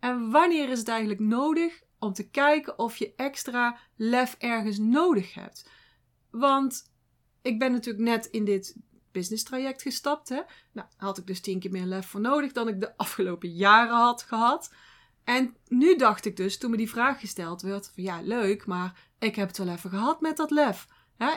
En 0.00 0.30
wanneer 0.30 0.68
is 0.68 0.78
het 0.78 0.88
eigenlijk 0.88 1.20
nodig 1.20 1.82
om 1.98 2.12
te 2.12 2.30
kijken 2.30 2.78
of 2.78 2.96
je 2.96 3.12
extra 3.16 3.78
lef 3.96 4.36
ergens 4.38 4.78
nodig 4.78 5.34
hebt? 5.34 5.70
Want 6.30 6.92
ik 7.42 7.58
ben 7.58 7.72
natuurlijk 7.72 8.04
net 8.04 8.26
in 8.26 8.44
dit 8.44 8.76
business 9.12 9.42
traject 9.42 9.82
gestapt. 9.82 10.28
Hè? 10.28 10.40
Nou, 10.72 10.88
had 10.96 11.18
ik 11.18 11.26
dus 11.26 11.40
tien 11.40 11.60
keer 11.60 11.70
meer 11.70 11.86
lef 11.86 12.06
voor 12.06 12.20
nodig 12.20 12.52
dan 12.52 12.68
ik 12.68 12.80
de 12.80 12.96
afgelopen 12.96 13.50
jaren 13.50 13.94
had 13.94 14.22
gehad. 14.22 14.72
En 15.24 15.56
nu 15.68 15.96
dacht 15.96 16.24
ik 16.24 16.36
dus, 16.36 16.58
toen 16.58 16.70
me 16.70 16.76
die 16.76 16.90
vraag 16.90 17.20
gesteld 17.20 17.62
werd, 17.62 17.90
van 17.94 18.02
ja, 18.02 18.20
leuk, 18.22 18.66
maar 18.66 19.08
ik 19.18 19.36
heb 19.36 19.48
het 19.48 19.58
wel 19.58 19.68
even 19.68 19.90
gehad 19.90 20.20
met 20.20 20.36
dat 20.36 20.50
lef. 20.50 20.86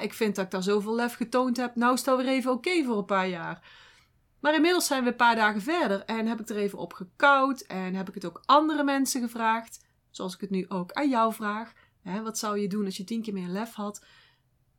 ik 0.01 0.13
vind 0.13 0.35
dat 0.35 0.45
ik 0.45 0.51
daar 0.51 0.63
zoveel 0.63 0.95
lef 0.95 1.13
getoond 1.13 1.57
heb, 1.57 1.75
nou 1.75 1.93
is 1.93 1.99
het 1.99 2.07
alweer 2.07 2.27
even 2.27 2.51
oké 2.51 2.83
voor 2.83 2.97
een 2.97 3.05
paar 3.05 3.27
jaar. 3.27 3.67
Maar 4.39 4.55
inmiddels 4.55 4.85
zijn 4.87 5.03
we 5.03 5.09
een 5.09 5.15
paar 5.15 5.35
dagen 5.35 5.61
verder 5.61 6.05
en 6.05 6.27
heb 6.27 6.39
ik 6.39 6.49
er 6.49 6.57
even 6.57 6.77
op 6.77 6.93
gekoud 6.93 7.61
en 7.61 7.93
heb 7.95 8.07
ik 8.07 8.13
het 8.13 8.25
ook 8.25 8.41
andere 8.45 8.83
mensen 8.83 9.21
gevraagd, 9.21 9.85
zoals 10.09 10.33
ik 10.33 10.41
het 10.41 10.49
nu 10.49 10.65
ook 10.67 10.91
aan 10.91 11.09
jou 11.09 11.33
vraag. 11.33 11.73
wat 12.23 12.37
zou 12.37 12.59
je 12.59 12.67
doen 12.67 12.85
als 12.85 12.97
je 12.97 13.03
tien 13.03 13.21
keer 13.21 13.33
meer 13.33 13.47
lef 13.47 13.73
had? 13.73 14.05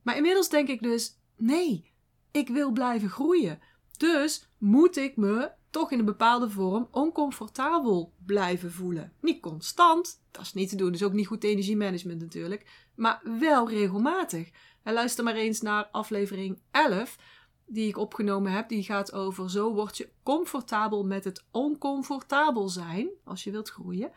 Maar 0.02 0.16
inmiddels 0.16 0.48
denk 0.48 0.68
ik 0.68 0.82
dus, 0.82 1.18
nee, 1.36 1.92
ik 2.34 2.48
wil 2.48 2.70
blijven 2.70 3.08
groeien. 3.08 3.60
Dus 3.96 4.48
moet 4.58 4.96
ik 4.96 5.16
me 5.16 5.50
toch 5.70 5.90
in 5.90 5.98
een 5.98 6.04
bepaalde 6.04 6.50
vorm 6.50 6.88
oncomfortabel 6.90 8.12
blijven 8.26 8.72
voelen. 8.72 9.12
Niet 9.20 9.40
constant, 9.40 10.22
dat 10.30 10.42
is 10.42 10.52
niet 10.52 10.68
te 10.68 10.76
doen, 10.76 10.92
dus 10.92 11.02
ook 11.02 11.12
niet 11.12 11.26
goed 11.26 11.44
energiemanagement 11.44 12.20
natuurlijk, 12.20 12.88
maar 12.94 13.20
wel 13.38 13.68
regelmatig. 13.68 14.50
En 14.82 14.92
luister 14.92 15.24
maar 15.24 15.34
eens 15.34 15.60
naar 15.60 15.84
aflevering 15.84 16.60
11, 16.70 17.18
die 17.66 17.88
ik 17.88 17.98
opgenomen 17.98 18.52
heb. 18.52 18.68
Die 18.68 18.82
gaat 18.82 19.12
over 19.12 19.50
zo 19.50 19.72
word 19.72 19.96
je 19.96 20.10
comfortabel 20.22 21.04
met 21.04 21.24
het 21.24 21.44
oncomfortabel 21.50 22.68
zijn 22.68 23.08
als 23.24 23.44
je 23.44 23.50
wilt 23.50 23.70
groeien. 23.70 24.12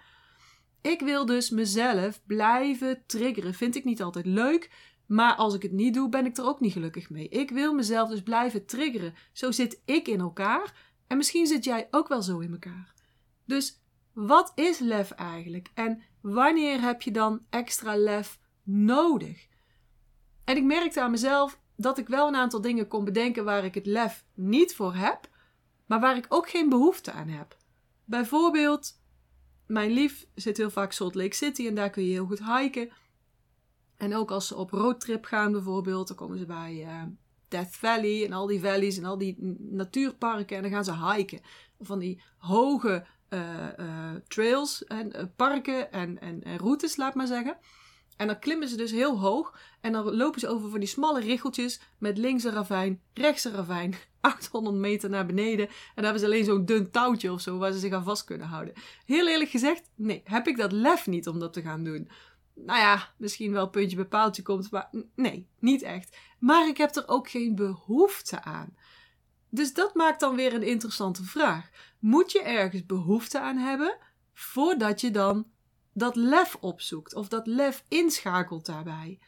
Ik 0.82 1.00
wil 1.00 1.26
dus 1.26 1.50
mezelf 1.50 2.22
blijven 2.26 3.04
triggeren. 3.06 3.54
Vind 3.54 3.76
ik 3.76 3.84
niet 3.84 4.02
altijd 4.02 4.26
leuk, 4.26 4.72
maar 5.08 5.36
als 5.36 5.54
ik 5.54 5.62
het 5.62 5.72
niet 5.72 5.94
doe, 5.94 6.10
ben 6.10 6.26
ik 6.26 6.38
er 6.38 6.46
ook 6.46 6.60
niet 6.60 6.72
gelukkig 6.72 7.10
mee. 7.10 7.30
Ik 7.30 7.50
wil 7.50 7.74
mezelf 7.74 8.10
dus 8.10 8.22
blijven 8.22 8.66
triggeren. 8.66 9.14
Zo 9.34 9.52
zit 9.52 9.82
ik 9.86 10.08
in 10.08 10.20
elkaar. 10.20 10.74
En 11.08 11.18
misschien 11.18 11.48
zit 11.48 11.64
jij 11.64 11.88
ook 11.92 12.08
wel 12.08 12.22
zo 12.22 12.40
in 12.40 12.52
elkaar. 12.52 12.94
Dus 13.46 13.82
wat 14.14 14.52
is 14.56 14.80
lef 14.80 15.12
eigenlijk? 15.12 15.70
En 15.74 16.02
wanneer 16.22 16.82
heb 16.82 17.02
je 17.02 17.12
dan 17.12 17.46
extra 17.50 17.98
lef 17.98 18.40
nodig? 18.64 19.48
En 20.44 20.58
ik 20.58 20.64
merkte 20.64 21.02
aan 21.02 21.12
mezelf 21.12 21.60
dat 21.76 21.98
ik 21.98 22.08
wel 22.08 22.28
een 22.28 22.36
aantal 22.36 22.62
dingen 22.62 22.88
kon 22.88 23.06
bedenken 23.06 23.44
waar 23.44 23.66
ik 23.66 23.74
het 23.74 23.86
lef 23.86 24.26
niet 24.34 24.76
voor 24.76 24.96
heb, 24.96 25.30
maar 25.86 26.00
waar 26.00 26.18
ik 26.18 26.26
ook 26.30 26.50
geen 26.50 26.70
behoefte 26.70 27.12
aan 27.12 27.28
heb. 27.28 27.58
Bijvoorbeeld 28.06 29.02
mijn 29.68 29.92
lief 29.92 30.28
zit 30.36 30.58
heel 30.58 30.70
vaak 30.70 30.92
Salt 30.92 31.16
Lake 31.16 31.36
City 31.36 31.68
en 31.68 31.76
daar 31.76 31.90
kun 31.90 32.04
je 32.04 32.12
heel 32.12 32.26
goed 32.26 32.44
hiken. 32.44 32.92
En 33.98 34.16
ook 34.16 34.32
als 34.32 34.48
ze 34.48 34.56
op 34.56 34.72
roadtrip 34.72 35.26
gaan 35.26 35.52
bijvoorbeeld, 35.52 36.08
dan 36.08 36.18
komen 36.18 36.38
ze 36.38 36.46
bij 36.46 36.84
uh, 36.86 37.04
Death 37.48 37.76
Valley 37.76 38.26
en 38.26 38.34
al 38.34 38.48
die 38.48 38.60
valleys 38.60 38.98
en 38.98 39.06
al 39.06 39.18
die 39.18 39.58
natuurparken 39.60 40.56
en 40.56 40.62
dan 40.62 40.72
gaan 40.72 40.84
ze 40.84 41.14
hiken. 41.14 41.42
Van 41.80 42.00
die 42.00 42.22
hoge 42.38 43.06
uh, 43.30 43.40
uh, 43.80 44.12
trails 44.28 44.86
en 44.86 45.34
parken 45.36 45.92
en, 45.92 46.22
en, 46.22 46.44
en 46.44 46.58
routes, 46.58 46.96
laat 46.96 47.16
maar 47.16 47.28
zeggen. 47.28 47.58
En 48.18 48.28
dan 48.28 48.40
klimmen 48.40 48.68
ze 48.68 48.78
dus 48.78 48.92
heel 48.92 49.20
hoog. 49.20 49.60
En 49.82 49.92
dan 49.92 50.16
lopen 50.16 50.40
ze 50.40 50.48
over 50.48 50.70
van 50.70 50.80
die 50.80 50.88
smalle 50.88 51.20
richeltjes 51.20 51.82
met 51.98 52.18
links 52.18 52.44
een 52.44 52.52
ravijn, 52.52 53.02
rechts 53.14 53.44
een 53.44 53.54
ravijn, 53.54 53.96
800 54.22 54.76
meter 54.76 55.10
naar 55.10 55.26
beneden. 55.26 55.68
En 55.68 55.74
dan 55.96 56.04
hebben 56.04 56.22
ze 56.22 56.26
alleen 56.26 56.46
zo'n 56.46 56.66
dun 56.66 56.92
touwtje 56.92 57.32
of 57.32 57.42
zo 57.42 57.58
waar 57.58 57.72
ze 57.72 57.80
zich 57.80 57.94
aan 57.94 58.04
vast 58.04 58.24
kunnen 58.24 58.48
houden. 58.48 58.74
Heel 59.06 59.28
eerlijk 59.28 59.50
gezegd, 59.50 59.90
nee, 59.96 60.22
heb 60.24 60.48
ik 60.48 60.58
dat 60.58 60.72
lef 60.72 61.08
niet 61.08 61.28
om 61.28 61.40
dat 61.40 61.54
te 61.54 61.62
gaan 61.62 61.84
doen. 61.84 62.10
Nou 62.66 62.80
ja, 62.80 63.14
misschien 63.18 63.52
wel 63.52 63.70
puntje 63.70 63.96
bij 63.96 64.06
paaltje 64.06 64.42
komt, 64.42 64.72
maar 64.72 64.90
nee, 65.16 65.48
niet 65.60 65.82
echt. 65.82 66.18
Maar 66.40 66.68
ik 66.68 66.78
heb 66.78 66.96
er 66.96 67.08
ook 67.08 67.30
geen 67.30 67.56
behoefte 67.56 68.44
aan. 68.44 68.78
Dus 69.50 69.74
dat 69.74 69.96
maakt 69.96 70.20
dan 70.20 70.36
weer 70.36 70.54
een 70.54 70.64
interessante 70.64 71.24
vraag. 71.24 71.70
Moet 72.00 72.32
je 72.32 72.42
ergens 72.42 72.86
behoefte 72.86 73.40
aan 73.40 73.58
hebben 73.58 73.98
voordat 74.34 75.02
je 75.02 75.12
dan 75.12 75.48
dat 75.94 76.16
lef 76.16 76.58
opzoekt 76.60 77.16
of 77.16 77.28
dat 77.28 77.48
lef 77.48 77.84
inschakelt 77.88 78.66
daarbij? 78.66 79.20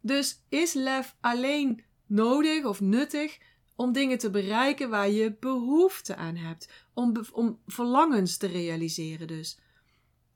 Dus 0.00 0.44
is 0.48 0.72
lef 0.72 1.16
alleen 1.20 1.84
nodig 2.06 2.64
of 2.64 2.80
nuttig 2.80 3.38
om 3.76 3.92
dingen 3.92 4.18
te 4.18 4.30
bereiken 4.30 4.90
waar 4.90 5.10
je 5.10 5.36
behoefte 5.40 6.16
aan 6.16 6.36
hebt, 6.36 6.86
om, 6.94 7.16
om 7.32 7.60
verlangens 7.66 8.36
te 8.36 8.46
realiseren 8.46 9.26
dus? 9.26 9.58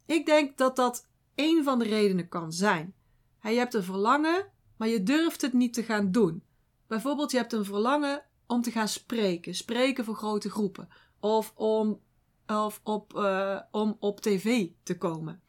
Ik 0.06 0.26
denk 0.26 0.58
dat 0.58 0.76
dat 0.76 1.08
een 1.34 1.64
van 1.64 1.78
de 1.78 1.84
redenen 1.84 2.28
kan 2.28 2.52
zijn. 2.52 2.94
Je 3.42 3.48
hebt 3.48 3.74
een 3.74 3.82
verlangen, 3.82 4.46
maar 4.76 4.88
je 4.88 5.02
durft 5.02 5.42
het 5.42 5.52
niet 5.52 5.74
te 5.74 5.82
gaan 5.82 6.12
doen. 6.12 6.42
Bijvoorbeeld, 6.86 7.30
je 7.30 7.36
hebt 7.36 7.52
een 7.52 7.64
verlangen 7.64 8.24
om 8.46 8.62
te 8.62 8.70
gaan 8.70 8.88
spreken, 8.88 9.54
spreken 9.54 10.04
voor 10.04 10.14
grote 10.14 10.50
groepen, 10.50 10.88
of 11.20 11.52
om, 11.56 12.00
of 12.46 12.80
op, 12.82 13.14
uh, 13.16 13.60
om 13.70 13.96
op 13.98 14.20
tv 14.20 14.68
te 14.82 14.98
komen. 14.98 15.42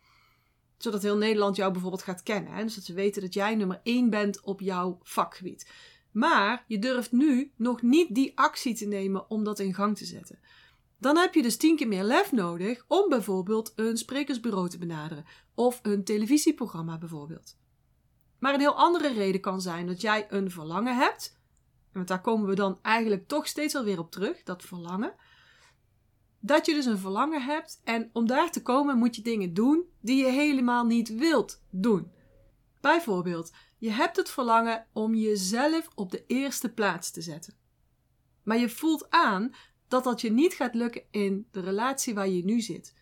Zodat 0.77 1.01
heel 1.01 1.17
Nederland 1.17 1.55
jou 1.55 1.71
bijvoorbeeld 1.71 2.03
gaat 2.03 2.23
kennen. 2.23 2.53
Hè? 2.53 2.63
Dus 2.63 2.77
ze 2.77 2.93
weten 2.93 3.21
dat 3.21 3.33
jij 3.33 3.55
nummer 3.55 3.79
één 3.83 4.09
bent 4.09 4.41
op 4.41 4.59
jouw 4.59 4.99
vakgebied. 5.01 5.71
Maar 6.11 6.63
je 6.67 6.79
durft 6.79 7.11
nu 7.11 7.51
nog 7.55 7.81
niet 7.81 8.15
die 8.15 8.37
actie 8.37 8.75
te 8.75 8.85
nemen 8.85 9.29
om 9.29 9.43
dat 9.43 9.59
in 9.59 9.73
gang 9.73 9.97
te 9.97 10.05
zetten. 10.05 10.39
Dan 11.03 11.17
heb 11.17 11.33
je 11.33 11.41
dus 11.41 11.57
tien 11.57 11.75
keer 11.75 11.87
meer 11.87 12.03
lef 12.03 12.31
nodig 12.31 12.85
om 12.87 13.09
bijvoorbeeld 13.09 13.73
een 13.75 13.97
sprekersbureau 13.97 14.69
te 14.69 14.77
benaderen 14.77 15.25
of 15.55 15.79
een 15.81 16.03
televisieprogramma 16.03 16.97
bijvoorbeeld. 16.97 17.57
Maar 18.39 18.53
een 18.53 18.59
heel 18.59 18.75
andere 18.75 19.13
reden 19.13 19.41
kan 19.41 19.61
zijn 19.61 19.87
dat 19.87 20.01
jij 20.01 20.25
een 20.29 20.51
verlangen 20.51 20.95
hebt, 20.95 21.39
want 21.93 22.07
daar 22.07 22.21
komen 22.21 22.49
we 22.49 22.55
dan 22.55 22.79
eigenlijk 22.81 23.27
toch 23.27 23.47
steeds 23.47 23.75
alweer 23.75 23.99
op 23.99 24.11
terug, 24.11 24.43
dat 24.43 24.63
verlangen. 24.63 25.13
Dat 26.39 26.65
je 26.65 26.73
dus 26.73 26.85
een 26.85 26.97
verlangen 26.97 27.41
hebt 27.41 27.81
en 27.83 28.09
om 28.13 28.27
daar 28.27 28.51
te 28.51 28.61
komen 28.61 28.97
moet 28.97 29.15
je 29.15 29.21
dingen 29.21 29.53
doen 29.53 29.83
die 30.01 30.25
je 30.25 30.31
helemaal 30.31 30.85
niet 30.85 31.15
wilt 31.15 31.63
doen. 31.69 32.11
Bijvoorbeeld, 32.81 33.51
je 33.77 33.91
hebt 33.91 34.17
het 34.17 34.29
verlangen 34.29 34.87
om 34.93 35.15
jezelf 35.15 35.87
op 35.95 36.11
de 36.11 36.23
eerste 36.27 36.73
plaats 36.73 37.11
te 37.11 37.21
zetten. 37.21 37.53
Maar 38.43 38.57
je 38.57 38.69
voelt 38.69 39.09
aan 39.09 39.53
dat 39.93 40.03
dat 40.03 40.21
je 40.21 40.31
niet 40.31 40.53
gaat 40.53 40.75
lukken 40.75 41.03
in 41.11 41.47
de 41.51 41.59
relatie 41.59 42.13
waar 42.13 42.27
je 42.27 42.43
nu 42.43 42.61
zit. 42.61 42.95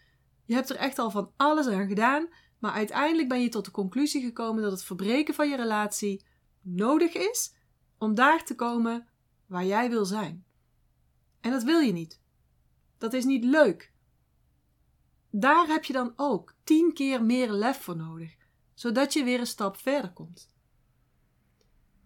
Je 0.46 0.54
hebt 0.54 0.70
er 0.70 0.76
echt 0.76 1.00
al 1.00 1.12
van 1.12 1.32
alles 1.38 1.68
aan 1.68 1.88
gedaan, 1.88 2.28
maar 2.60 2.72
uiteindelijk 2.72 3.28
ben 3.30 3.42
je 3.42 3.50
tot 3.50 3.66
de 3.66 3.72
conclusie 3.72 4.22
gekomen 4.22 4.64
dat 4.64 4.72
het 4.72 4.84
verbreken 4.84 5.34
van 5.34 5.50
je 5.50 5.56
relatie 5.56 6.26
nodig 6.62 7.14
is 7.14 7.54
om 7.98 8.16
daar 8.16 8.44
te 8.46 8.56
komen 8.56 9.08
waar 9.46 9.66
jij 9.66 9.90
wil 9.90 10.06
zijn. 10.06 10.46
En 11.42 11.52
dat 11.52 11.64
wil 11.64 11.80
je 11.80 11.92
niet. 11.92 12.22
Dat 12.98 13.14
is 13.14 13.26
niet 13.26 13.44
leuk. 13.44 13.94
Daar 15.30 15.68
heb 15.68 15.84
je 15.84 15.94
dan 15.94 16.14
ook 16.16 16.56
tien 16.64 16.94
keer 16.94 17.24
meer 17.24 17.52
lef 17.52 17.82
voor 17.82 17.96
nodig, 17.96 18.36
zodat 18.74 19.14
je 19.14 19.24
weer 19.24 19.40
een 19.40 19.48
stap 19.48 19.78
verder 19.78 20.14
komt. 20.14 20.50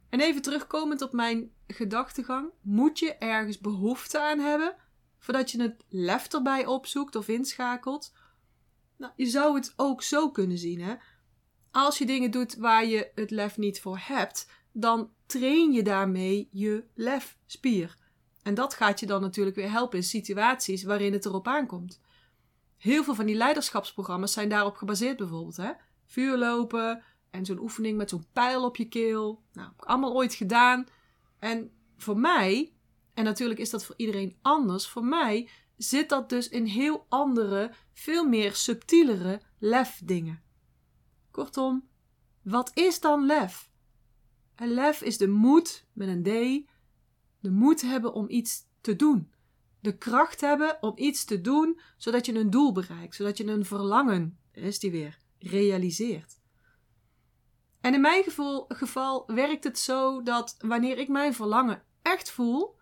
En 0.10 0.20
even 0.20 0.42
terugkomend 0.42 1.02
op 1.02 1.12
mijn 1.12 1.52
gedachtegang, 1.68 2.50
moet 2.62 3.00
je 3.00 3.16
ergens 3.16 3.60
behoefte 3.60 4.22
aan 4.22 4.40
hebben 4.40 4.76
voordat 5.20 5.52
je 5.52 5.62
het 5.62 5.84
lef 5.90 6.34
erbij 6.34 6.66
opzoekt 6.66 7.16
of 7.16 7.28
inschakelt? 7.28 8.14
Nou, 8.98 9.14
je 9.16 9.26
zou 9.26 9.56
het 9.56 9.74
ook 9.76 10.04
zo 10.04 10.32
kunnen 10.32 10.58
zien, 10.58 10.82
hè? 10.82 10.96
Als 11.72 11.98
je 11.98 12.06
dingen 12.06 12.32
doet 12.32 12.56
waar 12.56 12.86
je 12.86 13.12
het 13.16 13.32
lef 13.32 13.58
niet 13.58 13.82
voor 13.82 14.00
hebt, 14.02 14.50
dan 14.72 15.10
train 15.26 15.72
je 15.72 15.84
daarmee 15.84 16.50
je 16.52 16.84
lefspier. 16.94 17.98
En 18.44 18.54
dat 18.54 18.74
gaat 18.74 19.00
je 19.00 19.06
dan 19.06 19.22
natuurlijk 19.22 19.56
weer 19.56 19.72
helpen 19.72 19.98
in 19.98 20.04
situaties 20.04 20.84
waarin 20.84 21.14
het 21.14 21.26
erop 21.26 21.48
aankomt. 21.48 22.02
Heel 22.78 23.04
veel 23.04 23.16
van 23.16 23.26
die 23.26 23.36
leiderschapsprogramma's 23.36 24.34
zijn 24.34 24.50
daarop 24.50 24.76
gebaseerd, 24.76 25.18
bijvoorbeeld. 25.18 25.58
Hè? 25.58 25.72
Vuurlopen 26.06 27.04
en 27.32 27.46
zo'n 27.46 27.60
oefening 27.60 27.98
met 27.98 28.10
zo'n 28.10 28.28
pijl 28.34 28.64
op 28.64 28.76
je 28.76 28.88
keel. 28.88 29.44
Nou, 29.54 29.70
ik 29.78 29.84
allemaal 29.84 30.14
ooit 30.14 30.34
gedaan. 30.34 30.86
En 31.46 31.72
voor 31.98 32.18
mij, 32.18 32.74
en 33.14 33.24
natuurlijk 33.24 33.60
is 33.60 33.70
dat 33.70 33.86
voor 33.86 33.96
iedereen 33.98 34.38
anders, 34.42 34.88
voor 34.88 35.06
mij 35.06 35.50
zit 35.78 36.10
dat 36.10 36.30
dus 36.30 36.50
in 36.50 36.66
heel 36.66 37.06
andere, 37.10 37.72
veel 37.94 38.28
meer 38.28 38.56
subtielere 38.56 39.42
lefdingen. 39.60 40.44
Kortom, 41.32 41.88
wat 42.42 42.72
is 42.74 43.00
dan 43.00 43.26
lef? 43.26 43.72
En 44.56 44.70
lef 44.70 45.02
is 45.02 45.18
de 45.18 45.28
moed, 45.28 45.86
met 45.94 46.08
een 46.08 46.24
D, 46.24 46.68
de 47.40 47.52
moed 47.52 47.82
hebben 47.82 48.14
om 48.14 48.30
iets 48.30 48.66
te 48.82 48.96
doen. 48.96 49.32
De 49.80 49.98
kracht 49.98 50.42
hebben 50.42 50.78
om 50.82 50.94
iets 50.96 51.26
te 51.26 51.42
doen, 51.42 51.80
zodat 51.98 52.26
je 52.26 52.34
een 52.34 52.50
doel 52.50 52.72
bereikt, 52.72 53.16
zodat 53.16 53.38
je 53.38 53.46
een 53.46 53.66
verlangen, 53.66 54.40
is 54.52 54.80
die 54.80 54.92
weer, 54.92 55.20
realiseert. 55.40 56.35
En 57.86 57.94
in 57.94 58.02
mijn 58.02 58.24
geval, 58.24 58.66
geval 58.68 59.24
werkt 59.28 59.64
het 59.64 59.80
zo 59.80 60.24
dat 60.24 60.56
wanneer 60.60 60.98
ik 60.98 61.08
mijn 61.08 61.34
verlangen 61.34 61.84
echt 62.02 62.32
voel, 62.32 62.76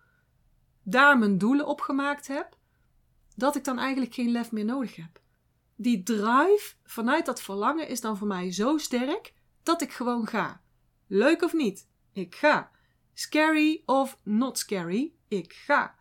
daar 0.82 1.18
mijn 1.18 1.38
doelen 1.38 1.66
op 1.66 1.80
gemaakt 1.80 2.26
heb, 2.26 2.56
dat 3.36 3.56
ik 3.56 3.64
dan 3.64 3.78
eigenlijk 3.78 4.14
geen 4.14 4.30
lef 4.30 4.52
meer 4.52 4.64
nodig 4.64 4.96
heb. 4.96 5.20
Die 5.76 6.02
drive 6.02 6.74
vanuit 6.84 7.26
dat 7.26 7.42
verlangen 7.42 7.88
is 7.88 8.00
dan 8.00 8.16
voor 8.16 8.26
mij 8.26 8.52
zo 8.52 8.78
sterk 8.78 9.34
dat 9.62 9.82
ik 9.82 9.92
gewoon 9.92 10.26
ga. 10.26 10.60
Leuk 11.06 11.42
of 11.42 11.52
niet, 11.52 11.88
ik 12.12 12.34
ga. 12.34 12.70
Scary 13.14 13.82
of 13.86 14.18
not 14.22 14.58
scary, 14.58 15.14
ik 15.28 15.52
ga. 15.52 15.94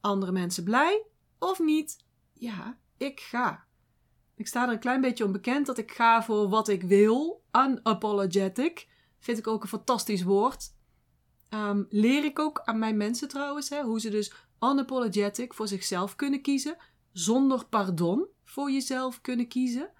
Andere 0.00 0.32
mensen 0.32 0.64
blij 0.64 1.06
of 1.38 1.58
niet, 1.58 2.04
ja, 2.32 2.78
ik 2.96 3.20
ga. 3.20 3.66
Ik 4.40 4.46
sta 4.46 4.66
er 4.66 4.72
een 4.72 4.78
klein 4.78 5.00
beetje 5.00 5.24
onbekend 5.24 5.66
dat 5.66 5.78
ik 5.78 5.92
ga 5.92 6.22
voor 6.22 6.48
wat 6.48 6.68
ik 6.68 6.82
wil. 6.82 7.44
Unapologetic. 7.52 8.88
Vind 9.18 9.38
ik 9.38 9.46
ook 9.46 9.62
een 9.62 9.68
fantastisch 9.68 10.22
woord. 10.22 10.74
Um, 11.54 11.86
leer 11.88 12.24
ik 12.24 12.38
ook 12.38 12.60
aan 12.64 12.78
mijn 12.78 12.96
mensen 12.96 13.28
trouwens, 13.28 13.68
hè, 13.68 13.82
hoe 13.82 14.00
ze 14.00 14.10
dus 14.10 14.32
unapologetic 14.60 15.54
voor 15.54 15.68
zichzelf 15.68 16.16
kunnen 16.16 16.42
kiezen. 16.42 16.76
Zonder 17.12 17.66
pardon 17.66 18.26
voor 18.44 18.70
jezelf 18.70 19.20
kunnen 19.20 19.48
kiezen. 19.48 19.90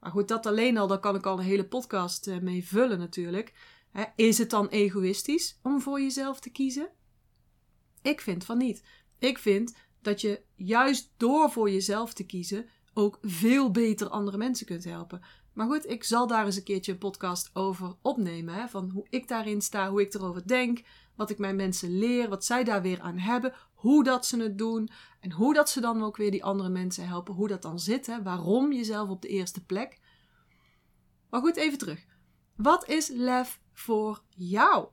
Maar 0.00 0.10
goed, 0.10 0.28
dat 0.28 0.46
alleen 0.46 0.78
al, 0.78 0.86
daar 0.86 1.00
kan 1.00 1.14
ik 1.14 1.26
al 1.26 1.38
een 1.38 1.44
hele 1.44 1.68
podcast 1.68 2.26
uh, 2.26 2.38
mee 2.38 2.66
vullen 2.66 2.98
natuurlijk. 2.98 3.52
Hè, 3.90 4.04
is 4.16 4.38
het 4.38 4.50
dan 4.50 4.68
egoïstisch 4.68 5.58
om 5.62 5.80
voor 5.80 6.00
jezelf 6.00 6.40
te 6.40 6.50
kiezen? 6.50 6.90
Ik 8.02 8.20
vind 8.20 8.44
van 8.44 8.58
niet. 8.58 8.82
Ik 9.18 9.38
vind 9.38 9.76
dat 10.02 10.20
je 10.20 10.42
juist 10.54 11.12
door 11.16 11.50
voor 11.50 11.70
jezelf 11.70 12.12
te 12.12 12.26
kiezen 12.26 12.68
ook 12.94 13.18
veel 13.22 13.70
beter 13.70 14.08
andere 14.08 14.36
mensen 14.36 14.66
kunt 14.66 14.84
helpen. 14.84 15.20
Maar 15.52 15.66
goed, 15.66 15.90
ik 15.90 16.04
zal 16.04 16.26
daar 16.26 16.44
eens 16.44 16.56
een 16.56 16.62
keertje 16.62 16.92
een 16.92 16.98
podcast 16.98 17.50
over 17.52 17.96
opnemen. 18.02 18.54
Hè, 18.54 18.68
van 18.68 18.90
hoe 18.90 19.06
ik 19.08 19.28
daarin 19.28 19.62
sta, 19.62 19.90
hoe 19.90 20.00
ik 20.00 20.14
erover 20.14 20.46
denk, 20.46 20.82
wat 21.16 21.30
ik 21.30 21.38
mijn 21.38 21.56
mensen 21.56 21.98
leer, 21.98 22.28
wat 22.28 22.44
zij 22.44 22.64
daar 22.64 22.82
weer 22.82 23.00
aan 23.00 23.18
hebben, 23.18 23.54
hoe 23.74 24.04
dat 24.04 24.26
ze 24.26 24.42
het 24.42 24.58
doen 24.58 24.88
en 25.20 25.32
hoe 25.32 25.54
dat 25.54 25.70
ze 25.70 25.80
dan 25.80 26.02
ook 26.02 26.16
weer 26.16 26.30
die 26.30 26.44
andere 26.44 26.68
mensen 26.68 27.06
helpen, 27.06 27.34
hoe 27.34 27.48
dat 27.48 27.62
dan 27.62 27.78
zit, 27.78 28.06
hè, 28.06 28.22
waarom 28.22 28.72
jezelf 28.72 29.08
op 29.08 29.22
de 29.22 29.28
eerste 29.28 29.64
plek. 29.64 30.00
Maar 31.30 31.40
goed, 31.40 31.56
even 31.56 31.78
terug. 31.78 32.04
Wat 32.56 32.88
is 32.88 33.08
lef 33.08 33.60
voor 33.72 34.22
jou? 34.28 34.88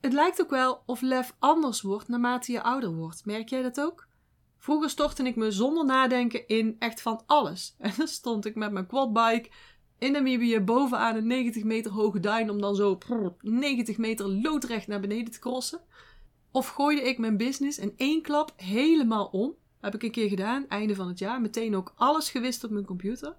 Het 0.00 0.12
lijkt 0.12 0.40
ook 0.40 0.50
wel 0.50 0.82
of 0.86 1.00
lef 1.00 1.36
anders 1.38 1.82
wordt 1.82 2.08
naarmate 2.08 2.52
je 2.52 2.62
ouder 2.62 2.94
wordt. 2.94 3.24
Merk 3.24 3.48
jij 3.48 3.62
dat 3.62 3.80
ook? 3.80 4.08
Vroeger 4.60 4.90
stortte 4.90 5.22
ik 5.22 5.36
me 5.36 5.50
zonder 5.50 5.84
nadenken 5.84 6.48
in 6.48 6.76
echt 6.78 7.02
van 7.02 7.22
alles. 7.26 7.74
En 7.78 7.92
dan 7.96 8.08
stond 8.08 8.44
ik 8.44 8.54
met 8.54 8.72
mijn 8.72 8.86
quadbike 8.86 9.50
in 9.98 10.12
Namibië 10.12 10.60
bovenaan 10.60 11.16
een 11.16 11.26
90 11.26 11.64
meter 11.64 11.92
hoge 11.92 12.20
duin 12.20 12.50
om 12.50 12.60
dan 12.60 12.74
zo 12.74 12.98
90 13.40 13.98
meter 13.98 14.28
loodrecht 14.28 14.86
naar 14.86 15.00
beneden 15.00 15.32
te 15.32 15.38
crossen. 15.38 15.80
Of 16.50 16.68
gooide 16.68 17.02
ik 17.02 17.18
mijn 17.18 17.36
business 17.36 17.78
in 17.78 17.92
één 17.96 18.22
klap 18.22 18.52
helemaal 18.56 19.26
om 19.26 19.54
Heb 19.80 19.94
ik 19.94 20.02
een 20.02 20.10
keer 20.10 20.28
gedaan, 20.28 20.68
einde 20.68 20.94
van 20.94 21.08
het 21.08 21.18
jaar. 21.18 21.40
Meteen 21.40 21.76
ook 21.76 21.92
alles 21.96 22.30
gewist 22.30 22.64
op 22.64 22.70
mijn 22.70 22.84
computer. 22.84 23.36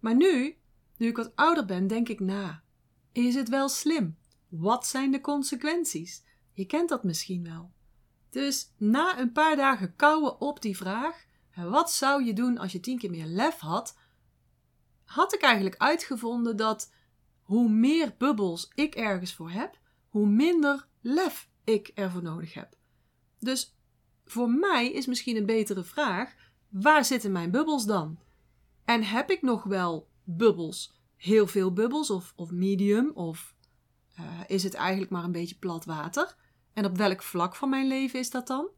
Maar 0.00 0.16
nu, 0.16 0.56
nu 0.96 1.06
ik 1.06 1.16
wat 1.16 1.32
ouder 1.34 1.64
ben, 1.64 1.86
denk 1.86 2.08
ik 2.08 2.20
na. 2.20 2.62
Is 3.12 3.34
het 3.34 3.48
wel 3.48 3.68
slim? 3.68 4.16
Wat 4.48 4.86
zijn 4.86 5.10
de 5.10 5.20
consequenties? 5.20 6.24
Je 6.52 6.64
kent 6.64 6.88
dat 6.88 7.04
misschien 7.04 7.44
wel. 7.44 7.70
Dus 8.32 8.72
na 8.76 9.18
een 9.18 9.32
paar 9.32 9.56
dagen 9.56 9.96
kouwen 9.96 10.40
op 10.40 10.62
die 10.62 10.76
vraag, 10.76 11.24
wat 11.54 11.92
zou 11.92 12.24
je 12.24 12.32
doen 12.32 12.58
als 12.58 12.72
je 12.72 12.80
tien 12.80 12.98
keer 12.98 13.10
meer 13.10 13.26
lef 13.26 13.58
had, 13.58 13.98
had 15.04 15.34
ik 15.34 15.40
eigenlijk 15.40 15.76
uitgevonden 15.76 16.56
dat 16.56 16.92
hoe 17.42 17.68
meer 17.68 18.14
bubbels 18.18 18.70
ik 18.74 18.94
ergens 18.94 19.34
voor 19.34 19.50
heb, 19.50 19.78
hoe 20.08 20.26
minder 20.26 20.86
lef 21.00 21.48
ik 21.64 21.90
ervoor 21.94 22.22
nodig 22.22 22.54
heb. 22.54 22.76
Dus 23.38 23.76
voor 24.24 24.50
mij 24.50 24.92
is 24.92 25.06
misschien 25.06 25.36
een 25.36 25.46
betere 25.46 25.84
vraag: 25.84 26.34
waar 26.68 27.04
zitten 27.04 27.32
mijn 27.32 27.50
bubbels 27.50 27.86
dan? 27.86 28.18
En 28.84 29.02
heb 29.04 29.30
ik 29.30 29.42
nog 29.42 29.62
wel 29.62 30.08
bubbels? 30.24 30.92
Heel 31.16 31.46
veel 31.46 31.72
bubbels 31.72 32.10
of, 32.10 32.32
of 32.36 32.50
medium? 32.50 33.10
Of 33.14 33.54
uh, 34.20 34.40
is 34.46 34.62
het 34.62 34.74
eigenlijk 34.74 35.10
maar 35.10 35.24
een 35.24 35.32
beetje 35.32 35.58
plat 35.58 35.84
water? 35.84 36.36
En 36.74 36.84
op 36.84 36.96
welk 36.96 37.22
vlak 37.22 37.56
van 37.56 37.68
mijn 37.68 37.86
leven 37.86 38.18
is 38.18 38.30
dat 38.30 38.46
dan? 38.46 38.68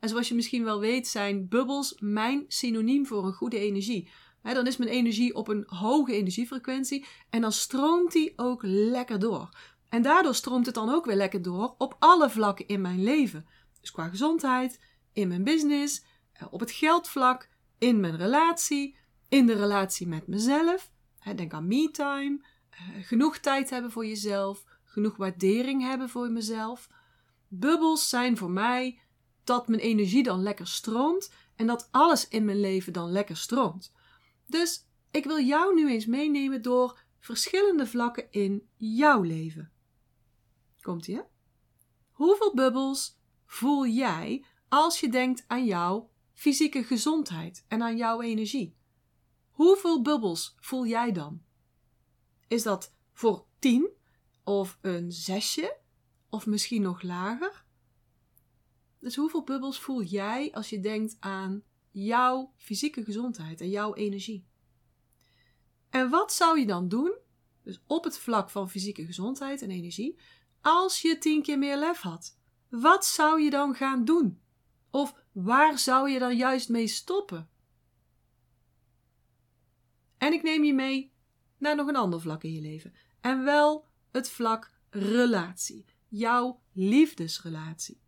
En 0.00 0.08
zoals 0.08 0.28
je 0.28 0.34
misschien 0.34 0.64
wel 0.64 0.80
weet, 0.80 1.08
zijn 1.08 1.48
bubbels 1.48 1.96
mijn 1.98 2.44
synoniem 2.48 3.06
voor 3.06 3.26
een 3.26 3.32
goede 3.32 3.58
energie. 3.58 4.10
dan 4.42 4.66
is 4.66 4.76
mijn 4.76 4.90
energie 4.90 5.34
op 5.34 5.48
een 5.48 5.64
hoge 5.66 6.12
energiefrequentie 6.12 7.06
en 7.30 7.40
dan 7.40 7.52
stroomt 7.52 8.12
die 8.12 8.32
ook 8.36 8.62
lekker 8.64 9.18
door. 9.18 9.48
En 9.88 10.02
daardoor 10.02 10.34
stroomt 10.34 10.66
het 10.66 10.74
dan 10.74 10.90
ook 10.90 11.04
weer 11.04 11.16
lekker 11.16 11.42
door 11.42 11.74
op 11.78 11.96
alle 11.98 12.30
vlakken 12.30 12.66
in 12.66 12.80
mijn 12.80 13.02
leven. 13.02 13.46
Dus 13.80 13.90
qua 13.90 14.08
gezondheid, 14.08 14.80
in 15.12 15.28
mijn 15.28 15.44
business, 15.44 16.04
eh, 16.32 16.46
op 16.50 16.60
het 16.60 16.70
geldvlak, 16.70 17.48
in 17.78 18.00
mijn 18.00 18.16
relatie, 18.16 18.96
in 19.28 19.46
de 19.46 19.54
relatie 19.54 20.06
met 20.06 20.26
mezelf. 20.26 20.90
Denk 21.36 21.52
aan 21.52 21.66
me-time, 21.66 22.44
eh, 22.70 22.80
genoeg 23.02 23.38
tijd 23.38 23.70
hebben 23.70 23.90
voor 23.90 24.06
jezelf, 24.06 24.64
genoeg 24.94 25.16
waardering 25.16 25.82
hebben 25.82 26.08
voor 26.08 26.30
mezelf. 26.30 26.88
Bubbels 27.48 28.08
zijn 28.08 28.36
voor 28.36 28.50
mij 28.50 29.00
dat 29.44 29.68
mijn 29.68 29.80
energie 29.80 30.22
dan 30.22 30.42
lekker 30.42 30.66
stroomt 30.66 31.32
en 31.56 31.66
dat 31.66 31.88
alles 31.90 32.28
in 32.28 32.44
mijn 32.44 32.60
leven 32.60 32.92
dan 32.92 33.10
lekker 33.10 33.36
stroomt. 33.36 33.92
Dus 34.46 34.86
ik 35.10 35.24
wil 35.24 35.40
jou 35.40 35.74
nu 35.74 35.90
eens 35.90 36.06
meenemen 36.06 36.62
door 36.62 37.00
verschillende 37.18 37.86
vlakken 37.86 38.30
in 38.30 38.68
jouw 38.76 39.22
leven. 39.22 39.72
Komt 40.80 41.06
ie? 41.06 41.22
Hoeveel 42.10 42.54
bubbels 42.54 43.18
voel 43.46 43.86
jij 43.86 44.44
als 44.68 45.00
je 45.00 45.08
denkt 45.08 45.44
aan 45.46 45.64
jouw 45.64 46.10
fysieke 46.32 46.84
gezondheid 46.84 47.64
en 47.68 47.82
aan 47.82 47.96
jouw 47.96 48.20
energie? 48.20 48.76
Hoeveel 49.50 50.02
bubbels 50.02 50.56
voel 50.60 50.86
jij 50.86 51.12
dan? 51.12 51.42
Is 52.48 52.62
dat 52.62 52.94
voor 53.12 53.46
10 53.58 53.88
of 54.44 54.78
een 54.80 55.12
zesje 55.12 55.76
of 56.28 56.46
misschien 56.46 56.82
nog 56.82 57.02
lager? 57.02 57.64
Dus 58.98 59.16
hoeveel 59.16 59.44
bubbels 59.44 59.80
voel 59.80 60.02
jij 60.02 60.52
als 60.52 60.70
je 60.70 60.80
denkt 60.80 61.16
aan 61.20 61.62
jouw 61.90 62.52
fysieke 62.56 63.04
gezondheid 63.04 63.60
en 63.60 63.70
jouw 63.70 63.94
energie? 63.94 64.46
En 65.90 66.10
wat 66.10 66.32
zou 66.32 66.58
je 66.58 66.66
dan 66.66 66.88
doen, 66.88 67.18
dus 67.62 67.82
op 67.86 68.04
het 68.04 68.18
vlak 68.18 68.50
van 68.50 68.70
fysieke 68.70 69.06
gezondheid 69.06 69.62
en 69.62 69.70
energie, 69.70 70.18
als 70.60 71.02
je 71.02 71.18
tien 71.18 71.42
keer 71.42 71.58
meer 71.58 71.76
lef 71.76 72.00
had? 72.00 72.38
Wat 72.68 73.06
zou 73.06 73.40
je 73.40 73.50
dan 73.50 73.74
gaan 73.74 74.04
doen? 74.04 74.40
Of 74.90 75.14
waar 75.32 75.78
zou 75.78 76.10
je 76.10 76.18
dan 76.18 76.36
juist 76.36 76.68
mee 76.68 76.86
stoppen? 76.86 77.48
En 80.18 80.32
ik 80.32 80.42
neem 80.42 80.64
je 80.64 80.74
mee 80.74 81.12
naar 81.58 81.76
nog 81.76 81.88
een 81.88 81.96
ander 81.96 82.20
vlak 82.20 82.42
in 82.42 82.52
je 82.52 82.60
leven. 82.60 82.94
En 83.20 83.44
wel 83.44 83.86
het 84.14 84.30
vlak 84.30 84.70
relatie. 84.90 85.84
Jouw 86.08 86.60
liefdesrelatie. 86.72 88.00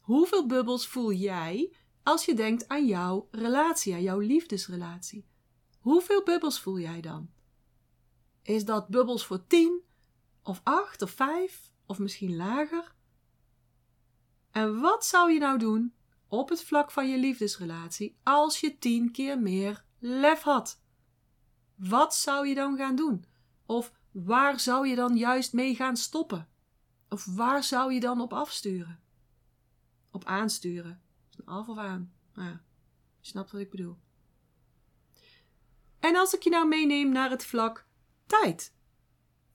Hoeveel 0.00 0.46
bubbels 0.46 0.86
voel 0.86 1.12
jij 1.12 1.72
als 2.02 2.24
je 2.24 2.34
denkt 2.34 2.68
aan 2.68 2.86
jouw 2.86 3.28
relatie, 3.30 3.94
aan 3.94 4.02
jouw 4.02 4.18
liefdesrelatie? 4.18 5.26
Hoeveel 5.78 6.22
bubbels 6.22 6.60
voel 6.60 6.78
jij 6.78 7.00
dan? 7.00 7.30
Is 8.42 8.64
dat 8.64 8.88
bubbels 8.88 9.26
voor 9.26 9.46
10 9.46 9.82
of 10.42 10.60
8 10.64 11.02
of 11.02 11.10
5 11.10 11.72
of 11.86 11.98
misschien 11.98 12.36
lager? 12.36 12.94
En 14.50 14.80
wat 14.80 15.06
zou 15.06 15.32
je 15.32 15.38
nou 15.38 15.58
doen 15.58 15.94
op 16.28 16.48
het 16.48 16.64
vlak 16.64 16.90
van 16.90 17.08
je 17.08 17.18
liefdesrelatie 17.18 18.16
als 18.22 18.60
je 18.60 18.78
10 18.78 19.12
keer 19.12 19.38
meer 19.40 19.84
lef 19.98 20.42
had? 20.42 20.80
Wat 21.74 22.14
zou 22.14 22.48
je 22.48 22.54
dan 22.54 22.76
gaan 22.76 22.96
doen? 22.96 23.24
Of 23.66 23.92
waar 24.24 24.60
zou 24.60 24.88
je 24.88 24.94
dan 24.94 25.16
juist 25.16 25.52
mee 25.52 25.74
gaan 25.74 25.96
stoppen? 25.96 26.48
Of 27.08 27.24
waar 27.24 27.64
zou 27.64 27.92
je 27.92 28.00
dan 28.00 28.20
op 28.20 28.32
afsturen? 28.32 29.00
Op 30.10 30.24
aansturen. 30.24 31.02
Af 31.44 31.68
of 31.68 31.78
aan? 31.78 32.12
Nou 32.34 32.48
ja, 32.48 32.60
je 33.20 33.28
snapt 33.28 33.50
wat 33.52 33.60
ik 33.60 33.70
bedoel. 33.70 33.96
En 36.00 36.16
als 36.16 36.34
ik 36.34 36.42
je 36.42 36.50
nou 36.50 36.68
meeneem 36.68 37.12
naar 37.12 37.30
het 37.30 37.44
vlak 37.44 37.86
tijd. 38.26 38.74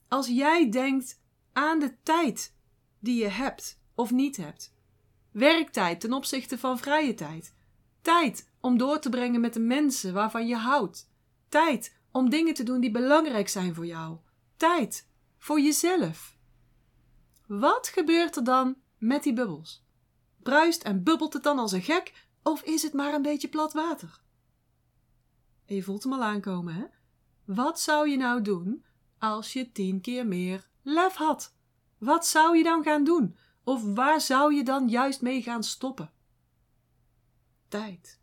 Als 0.08 0.28
jij 0.28 0.71
denkt 0.71 1.21
aan 1.54 1.80
de 1.80 2.02
tijd 2.04 2.56
die 3.00 3.24
je 3.24 3.30
hebt 3.30 3.80
of 3.95 4.12
niet 4.12 4.38
hebt. 4.38 4.74
Werktijd 5.32 6.00
ten 6.00 6.13
opzichte 6.13 6.58
van 6.58 6.80
vrije 6.80 7.13
tijd. 7.13 7.56
Tijd 8.02 8.50
om 8.60 8.78
door 8.78 9.00
te 9.00 9.10
brengen 9.10 9.41
met 9.41 9.54
de 9.54 9.60
mensen 9.60 10.13
waarvan 10.13 10.47
je 10.47 10.56
houdt. 10.56 11.10
Tijd 11.50 11.95
om 12.12 12.30
dingen 12.30 12.54
te 12.54 12.63
doen 12.63 12.82
die 12.82 12.91
belangrijk 12.91 13.50
zijn 13.50 13.76
voor 13.76 13.86
jou. 13.86 14.17
Tijd 14.62 15.08
voor 15.38 15.60
jezelf. 15.60 16.38
Wat 17.47 17.88
gebeurt 17.88 18.36
er 18.36 18.43
dan 18.43 18.76
met 18.97 19.24
die 19.24 19.34
bubbels? 19.34 19.84
Bruist 20.38 20.84
en 20.84 21.04
bubbelt 21.04 21.34
het 21.34 21.43
dan 21.43 21.60
als 21.60 21.71
een 21.71 21.82
gek 21.82 22.28
of 22.43 22.62
is 22.62 22.82
het 22.82 22.93
maar 22.93 23.13
een 23.13 23.21
beetje 23.21 23.47
plat 23.47 23.74
water? 23.74 24.21
Je 25.65 25.84
voelt 25.84 26.04
hem 26.04 26.13
al 26.13 26.24
aankomen, 26.24 26.74
hè? 26.74 26.86
Wat 27.45 27.80
zou 27.80 28.10
je 28.10 28.17
nou 28.17 28.41
doen 28.41 28.86
als 29.19 29.54
je 29.54 29.71
tien 29.71 30.02
keer 30.02 30.28
meer 30.28 30.67
lef 30.82 31.13
had? 31.13 31.56
Wat 31.97 32.28
zou 32.28 32.58
je 32.58 32.63
dan 32.63 32.84
gaan 32.84 33.04
doen? 33.04 33.38
Of 33.63 33.93
waar 33.93 34.21
zou 34.21 34.54
je 34.54 34.63
dan 34.63 34.89
juist 34.89 35.21
mee 35.21 35.41
gaan 35.41 35.63
stoppen? 35.63 36.12
Tijd. 37.67 38.19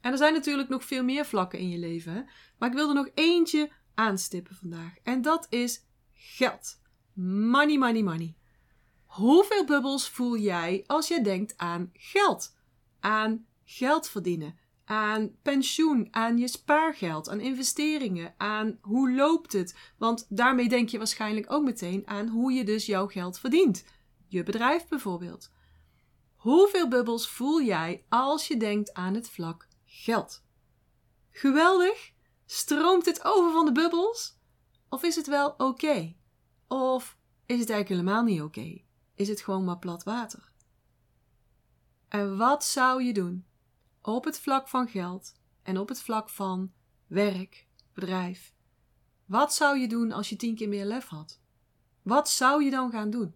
En 0.00 0.12
er 0.12 0.18
zijn 0.18 0.32
natuurlijk 0.32 0.68
nog 0.68 0.84
veel 0.84 1.04
meer 1.04 1.24
vlakken 1.24 1.58
in 1.58 1.68
je 1.68 1.78
leven, 1.78 2.12
hè? 2.12 2.22
maar 2.58 2.68
ik 2.68 2.74
wil 2.74 2.88
er 2.88 2.94
nog 2.94 3.08
eentje 3.14 3.70
aanstippen 4.00 4.56
vandaag. 4.56 4.94
En 5.02 5.22
dat 5.22 5.46
is 5.48 5.84
geld. 6.12 6.80
Money, 7.14 7.78
money, 7.78 8.02
money. 8.02 8.34
Hoeveel 9.04 9.64
bubbels 9.64 10.08
voel 10.08 10.36
jij 10.36 10.84
als 10.86 11.08
je 11.08 11.22
denkt 11.22 11.54
aan 11.56 11.90
geld? 11.92 12.56
Aan 13.00 13.46
geld 13.64 14.08
verdienen, 14.08 14.58
aan 14.84 15.30
pensioen, 15.42 16.08
aan 16.10 16.38
je 16.38 16.48
spaargeld, 16.48 17.28
aan 17.28 17.40
investeringen, 17.40 18.34
aan 18.36 18.78
hoe 18.80 19.12
loopt 19.12 19.52
het? 19.52 19.76
Want 19.98 20.26
daarmee 20.28 20.68
denk 20.68 20.88
je 20.88 20.98
waarschijnlijk 20.98 21.52
ook 21.52 21.64
meteen 21.64 22.06
aan 22.06 22.28
hoe 22.28 22.52
je 22.52 22.64
dus 22.64 22.86
jouw 22.86 23.06
geld 23.06 23.38
verdient. 23.38 23.84
Je 24.28 24.42
bedrijf 24.42 24.88
bijvoorbeeld. 24.88 25.50
Hoeveel 26.36 26.88
bubbels 26.88 27.28
voel 27.28 27.62
jij 27.62 28.04
als 28.08 28.48
je 28.48 28.56
denkt 28.56 28.94
aan 28.94 29.14
het 29.14 29.30
vlak 29.30 29.68
geld? 29.84 30.42
Geweldig? 31.30 32.12
Stroomt 32.52 33.06
het 33.06 33.24
over 33.24 33.52
van 33.52 33.64
de 33.64 33.72
bubbels? 33.72 34.38
Of 34.88 35.02
is 35.02 35.16
het 35.16 35.26
wel 35.26 35.50
oké? 35.50 36.14
Of 36.68 37.18
is 37.46 37.58
het 37.60 37.70
eigenlijk 37.70 37.88
helemaal 37.88 38.22
niet 38.22 38.42
oké? 38.42 38.82
Is 39.14 39.28
het 39.28 39.40
gewoon 39.40 39.64
maar 39.64 39.78
plat 39.78 40.02
water? 40.02 40.52
En 42.08 42.36
wat 42.36 42.64
zou 42.64 43.02
je 43.02 43.12
doen 43.12 43.46
op 44.02 44.24
het 44.24 44.38
vlak 44.38 44.68
van 44.68 44.88
geld 44.88 45.36
en 45.62 45.78
op 45.78 45.88
het 45.88 46.00
vlak 46.00 46.28
van 46.28 46.72
werk, 47.06 47.68
bedrijf? 47.92 48.54
Wat 49.24 49.54
zou 49.54 49.78
je 49.78 49.88
doen 49.88 50.12
als 50.12 50.28
je 50.28 50.36
tien 50.36 50.54
keer 50.54 50.68
meer 50.68 50.84
lef 50.84 51.06
had? 51.06 51.40
Wat 52.02 52.28
zou 52.28 52.64
je 52.64 52.70
dan 52.70 52.90
gaan 52.90 53.10
doen? 53.10 53.34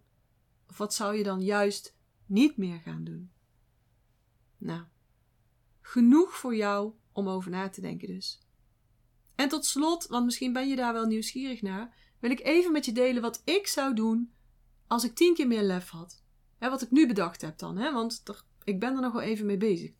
Of 0.69 0.77
wat 0.77 0.93
zou 0.93 1.15
je 1.15 1.23
dan 1.23 1.41
juist 1.41 1.95
niet 2.25 2.57
meer 2.57 2.79
gaan 2.79 3.03
doen? 3.03 3.31
Nou, 4.57 4.83
genoeg 5.81 6.35
voor 6.35 6.55
jou 6.55 6.93
om 7.11 7.29
over 7.29 7.51
na 7.51 7.69
te 7.69 7.81
denken 7.81 8.07
dus. 8.07 8.44
En 9.35 9.49
tot 9.49 9.65
slot, 9.65 10.07
want 10.07 10.25
misschien 10.25 10.53
ben 10.53 10.67
je 10.67 10.75
daar 10.75 10.93
wel 10.93 11.05
nieuwsgierig 11.05 11.61
naar, 11.61 11.95
wil 12.19 12.31
ik 12.31 12.39
even 12.39 12.71
met 12.71 12.85
je 12.85 12.91
delen 12.91 13.21
wat 13.21 13.41
ik 13.45 13.67
zou 13.67 13.95
doen 13.95 14.33
als 14.87 15.03
ik 15.03 15.15
tien 15.15 15.33
keer 15.33 15.47
meer 15.47 15.63
lef 15.63 15.89
had. 15.89 16.23
Hè, 16.57 16.69
wat 16.69 16.81
ik 16.81 16.91
nu 16.91 17.07
bedacht 17.07 17.41
heb 17.41 17.57
dan, 17.57 17.77
hè, 17.77 17.93
want 17.93 18.23
ik 18.63 18.79
ben 18.79 18.95
er 18.95 19.01
nog 19.01 19.13
wel 19.13 19.21
even 19.21 19.45
mee 19.45 19.57
bezig. 19.57 19.91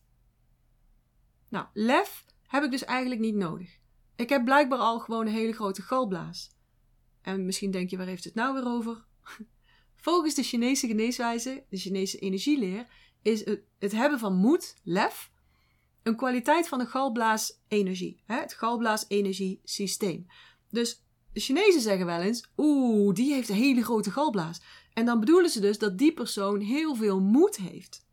Nou, 1.49 1.65
lef 1.73 2.25
heb 2.47 2.63
ik 2.63 2.71
dus 2.71 2.83
eigenlijk 2.83 3.21
niet 3.21 3.35
nodig. 3.35 3.77
Ik 4.15 4.29
heb 4.29 4.45
blijkbaar 4.45 4.79
al 4.79 4.99
gewoon 4.99 5.27
een 5.27 5.33
hele 5.33 5.53
grote 5.53 5.81
galblaas. 5.81 6.51
En 7.21 7.45
misschien 7.45 7.71
denk 7.71 7.89
je, 7.89 7.97
waar 7.97 8.05
heeft 8.05 8.23
het 8.23 8.35
nou 8.35 8.53
weer 8.53 8.67
over? 8.67 9.05
Volgens 10.05 10.33
de 10.33 10.43
Chinese 10.43 10.87
geneeswijze, 10.87 11.65
de 11.69 11.77
Chinese 11.77 12.19
energieleer, 12.19 12.87
is 13.21 13.45
het, 13.45 13.61
het 13.79 13.91
hebben 13.91 14.19
van 14.19 14.35
moed, 14.35 14.75
lef, 14.83 15.31
een 16.05 16.15
kwaliteit 16.15 16.67
van 16.67 16.79
de 16.79 16.85
galblaasenergie. 16.85 18.21
Hè? 18.25 18.39
Het 18.39 18.53
galblaasenergiesysteem. 18.53 20.27
Dus 20.69 21.03
de 21.33 21.39
Chinezen 21.39 21.81
zeggen 21.81 22.05
wel 22.05 22.19
eens: 22.19 22.49
Oeh, 22.57 23.15
die 23.15 23.33
heeft 23.33 23.49
een 23.49 23.55
hele 23.55 23.83
grote 23.83 24.11
galblaas. 24.11 24.61
En 24.93 25.05
dan 25.05 25.19
bedoelen 25.19 25.49
ze 25.49 25.59
dus 25.59 25.77
dat 25.77 25.97
die 25.97 26.13
persoon 26.13 26.59
heel 26.59 26.95
veel 26.95 27.19
moed 27.19 27.55
heeft. 27.55 28.07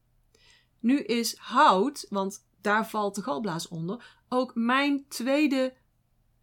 Nu 0.80 0.98
is 0.98 1.36
hout, 1.36 2.06
want 2.08 2.46
daar 2.60 2.88
valt 2.88 3.14
de 3.14 3.22
galblaas 3.22 3.68
onder, 3.68 4.20
ook 4.28 4.54
mijn 4.54 5.08
tweede 5.08 5.74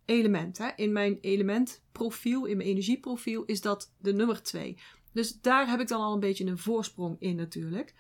element. 0.06 0.58
Hè? 0.58 0.70
In 0.76 0.92
mijn 0.92 1.18
elementprofiel, 1.22 2.46
in 2.46 2.58
mijn 2.58 2.70
energieprofiel, 2.70 3.44
is 3.44 3.62
dat 3.62 3.94
de 3.98 4.14
nummer 4.14 4.44
twee. 4.44 4.78
Dus 5.14 5.42
daar 5.42 5.70
heb 5.70 5.80
ik 5.80 5.88
dan 5.88 6.02
al 6.02 6.14
een 6.14 6.20
beetje 6.20 6.46
een 6.46 6.58
voorsprong 6.58 7.16
in 7.20 7.36
natuurlijk. 7.36 7.96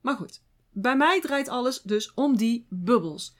Maar 0.00 0.16
goed, 0.16 0.42
bij 0.80 0.96
mij 0.96 1.20
draait 1.20 1.48
alles 1.48 1.82
dus 1.82 2.14
om 2.14 2.36
die 2.36 2.66
bubbels. 2.68 3.36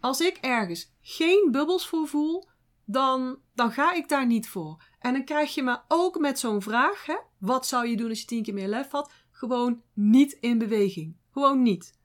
Als 0.00 0.20
ik 0.20 0.36
ergens 0.36 0.92
geen 1.00 1.48
bubbels 1.50 1.86
voor 1.86 2.08
voel, 2.08 2.48
dan, 2.84 3.38
dan 3.54 3.72
ga 3.72 3.92
ik 3.94 4.08
daar 4.08 4.26
niet 4.26 4.48
voor. 4.48 4.84
En 4.98 5.12
dan 5.12 5.24
krijg 5.24 5.54
je 5.54 5.62
me 5.62 5.78
ook 5.88 6.18
met 6.18 6.38
zo'n 6.38 6.62
vraag, 6.62 7.06
hè? 7.06 7.16
wat 7.38 7.66
zou 7.66 7.88
je 7.88 7.96
doen 7.96 8.08
als 8.08 8.20
je 8.20 8.26
tien 8.26 8.42
keer 8.42 8.54
meer 8.54 8.68
lef 8.68 8.90
had? 8.90 9.12
Gewoon 9.30 9.82
niet 9.92 10.32
in 10.32 10.58
beweging. 10.58 11.16
Gewoon 11.30 11.62
niet. 11.62 11.98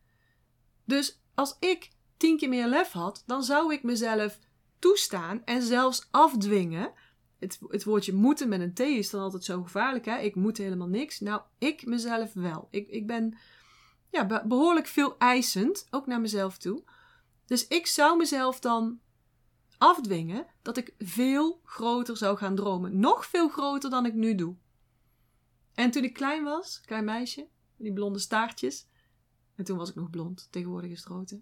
Dus 0.86 1.22
als 1.36 1.56
ik 1.60 1.90
tien 2.18 2.38
keer 2.38 2.50
meer 2.50 2.68
lef 2.68 2.92
had, 2.92 3.24
dan 3.26 3.44
zou 3.44 3.74
ik 3.74 3.84
mezelf 3.84 4.40
toestaan 4.80 5.42
en 5.46 5.62
zelfs 5.62 6.08
afdwingen. 6.12 6.92
Het, 7.40 7.60
het 7.68 7.84
woordje 7.84 8.14
moeten 8.14 8.50
met 8.50 8.62
een 8.62 8.74
T 8.74 8.80
is 8.80 9.10
dan 9.10 9.22
altijd 9.22 9.44
zo 9.44 9.64
gevaarlijk. 9.64 10.06
Hè? 10.06 10.18
Ik 10.18 10.36
moet 10.36 10.58
helemaal 10.58 10.88
niks. 10.88 11.20
Nou, 11.20 11.42
ik 11.58 11.86
mezelf 11.86 12.34
wel. 12.34 12.68
Ik, 12.72 12.88
ik 12.88 13.08
ben 13.08 13.38
ja, 14.12 14.46
behoorlijk 14.46 14.88
veel 14.88 15.18
eisend, 15.18 15.88
ook 15.90 16.06
naar 16.06 16.22
mezelf 16.22 16.58
toe. 16.58 16.84
Dus 17.46 17.68
ik 17.68 17.88
zou 17.88 18.18
mezelf 18.18 18.60
dan 18.60 19.00
afdwingen 19.78 20.48
dat 20.62 20.78
ik 20.78 20.94
veel 20.98 21.62
groter 21.64 22.18
zou 22.18 22.38
gaan 22.38 22.56
dromen. 22.56 23.00
Nog 23.00 23.26
veel 23.26 23.50
groter 23.50 23.90
dan 23.90 24.06
ik 24.06 24.14
nu 24.14 24.36
doe. 24.36 24.56
En 25.74 25.92
toen 25.92 26.04
ik 26.04 26.14
klein 26.14 26.44
was, 26.44 26.82
klein 26.86 27.06
meisje, 27.06 27.48
die 27.78 27.94
blonde 27.94 28.20
staartjes. 28.20 28.88
En 29.56 29.64
toen 29.64 29.78
was 29.78 29.90
ik 29.90 29.96
nog 29.96 30.10
blond, 30.10 30.48
tegenwoordig 30.52 30.92
is 30.92 31.00
het 31.00 31.08
rood. 31.08 31.38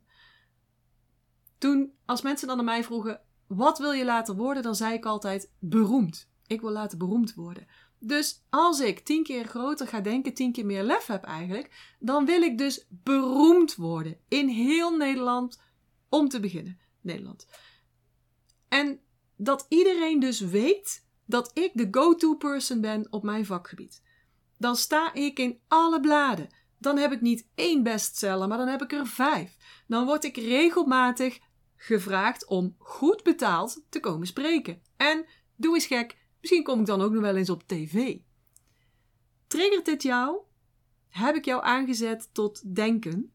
Toen, 1.57 1.93
als 2.05 2.21
mensen 2.21 2.47
dan 2.47 2.59
aan 2.59 2.65
mij 2.65 2.83
vroegen: 2.83 3.21
wat 3.47 3.79
wil 3.79 3.91
je 3.91 4.05
later 4.05 4.35
worden? 4.35 4.63
Dan 4.63 4.75
zei 4.75 4.93
ik 4.93 5.05
altijd 5.05 5.51
beroemd. 5.59 6.29
Ik 6.47 6.61
wil 6.61 6.71
later 6.71 6.97
beroemd 6.97 7.33
worden. 7.33 7.67
Dus 7.99 8.45
als 8.49 8.79
ik 8.79 8.99
tien 8.99 9.23
keer 9.23 9.45
groter 9.45 9.87
ga 9.87 9.99
denken, 9.99 10.33
tien 10.33 10.51
keer 10.51 10.65
meer 10.65 10.83
lef 10.83 11.05
heb 11.05 11.23
eigenlijk, 11.23 11.95
dan 11.99 12.25
wil 12.25 12.41
ik 12.41 12.57
dus 12.57 12.85
beroemd 12.89 13.75
worden 13.75 14.17
in 14.27 14.47
heel 14.47 14.97
Nederland 14.97 15.61
om 16.09 16.29
te 16.29 16.39
beginnen. 16.39 16.79
Nederland. 17.01 17.47
En 18.67 18.99
dat 19.35 19.65
iedereen 19.69 20.19
dus 20.19 20.39
weet 20.39 21.07
dat 21.25 21.51
ik 21.53 21.71
de 21.73 21.87
go-to 21.91 22.35
person 22.35 22.81
ben 22.81 23.07
op 23.09 23.23
mijn 23.23 23.45
vakgebied. 23.45 24.01
Dan 24.57 24.75
sta 24.75 25.13
ik 25.13 25.39
in 25.39 25.59
alle 25.67 25.99
bladen. 25.99 26.49
Dan 26.77 26.97
heb 26.97 27.11
ik 27.11 27.21
niet 27.21 27.47
één 27.55 27.83
bestseller, 27.83 28.47
maar 28.47 28.57
dan 28.57 28.67
heb 28.67 28.81
ik 28.81 28.91
er 28.91 29.07
vijf. 29.07 29.57
Dan 29.87 30.05
word 30.05 30.23
ik 30.23 30.37
regelmatig 30.37 31.39
gevraagd 31.75 32.47
om 32.47 32.75
goed 32.77 33.23
betaald 33.23 33.81
te 33.89 33.99
komen 33.99 34.27
spreken. 34.27 34.81
En 34.97 35.25
doe 35.55 35.73
eens 35.73 35.85
gek, 35.85 36.17
misschien 36.39 36.63
kom 36.63 36.79
ik 36.79 36.85
dan 36.85 37.01
ook 37.01 37.11
nog 37.11 37.21
wel 37.21 37.35
eens 37.35 37.49
op 37.49 37.67
tv. 37.67 38.17
Triggert 39.47 39.85
dit 39.85 40.03
jou? 40.03 40.37
Heb 41.07 41.35
ik 41.35 41.45
jou 41.45 41.63
aangezet 41.63 42.29
tot 42.33 42.75
denken? 42.75 43.33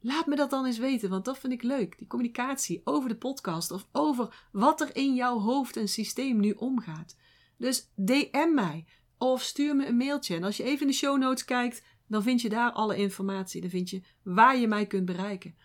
Laat 0.00 0.26
me 0.26 0.36
dat 0.36 0.50
dan 0.50 0.66
eens 0.66 0.78
weten, 0.78 1.10
want 1.10 1.24
dat 1.24 1.38
vind 1.38 1.52
ik 1.52 1.62
leuk. 1.62 1.98
Die 1.98 2.06
communicatie 2.06 2.80
over 2.84 3.08
de 3.08 3.16
podcast 3.16 3.70
of 3.70 3.88
over 3.92 4.48
wat 4.52 4.80
er 4.80 4.96
in 4.96 5.14
jouw 5.14 5.38
hoofd 5.38 5.76
en 5.76 5.88
systeem 5.88 6.40
nu 6.40 6.50
omgaat. 6.50 7.16
Dus 7.56 7.90
DM 7.94 8.54
mij 8.54 8.86
of 9.18 9.42
stuur 9.42 9.76
me 9.76 9.86
een 9.86 9.96
mailtje. 9.96 10.36
En 10.36 10.44
als 10.44 10.56
je 10.56 10.62
even 10.62 10.80
in 10.80 10.86
de 10.86 10.92
show 10.92 11.18
notes 11.18 11.44
kijkt, 11.44 11.82
dan 12.08 12.22
vind 12.22 12.40
je 12.40 12.48
daar 12.48 12.72
alle 12.72 12.96
informatie. 12.96 13.60
Dan 13.60 13.70
vind 13.70 13.90
je 13.90 14.02
waar 14.22 14.56
je 14.56 14.66
mij 14.66 14.86
kunt 14.86 15.04
bereiken. 15.04 15.56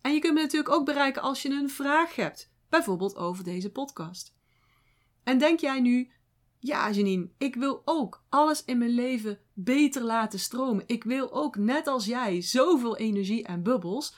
En 0.00 0.12
je 0.12 0.20
kunt 0.20 0.34
me 0.34 0.40
natuurlijk 0.40 0.74
ook 0.74 0.84
bereiken 0.84 1.22
als 1.22 1.42
je 1.42 1.50
een 1.50 1.70
vraag 1.70 2.16
hebt, 2.16 2.52
bijvoorbeeld 2.68 3.16
over 3.16 3.44
deze 3.44 3.70
podcast. 3.70 4.34
En 5.24 5.38
denk 5.38 5.60
jij 5.60 5.80
nu, 5.80 6.10
ja 6.62 6.90
Janine, 6.90 7.28
ik 7.38 7.54
wil 7.54 7.82
ook 7.84 8.24
alles 8.28 8.64
in 8.64 8.78
mijn 8.78 8.90
leven 8.90 9.38
beter 9.52 10.02
laten 10.02 10.38
stromen. 10.38 10.84
Ik 10.86 11.04
wil 11.04 11.32
ook, 11.32 11.56
net 11.56 11.86
als 11.86 12.04
jij, 12.04 12.40
zoveel 12.40 12.96
energie 12.96 13.44
en 13.44 13.62
bubbels. 13.62 14.14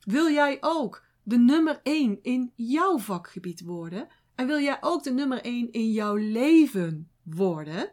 Wil 0.00 0.30
jij 0.30 0.58
ook 0.60 1.04
de 1.22 1.38
nummer 1.38 1.80
1 1.82 2.18
in 2.22 2.52
jouw 2.54 2.98
vakgebied 2.98 3.60
worden? 3.60 4.08
En 4.34 4.46
wil 4.46 4.60
jij 4.60 4.78
ook 4.80 5.02
de 5.02 5.12
nummer 5.12 5.40
1 5.40 5.72
in 5.72 5.90
jouw 5.90 6.14
leven 6.14 7.10
worden? 7.22 7.92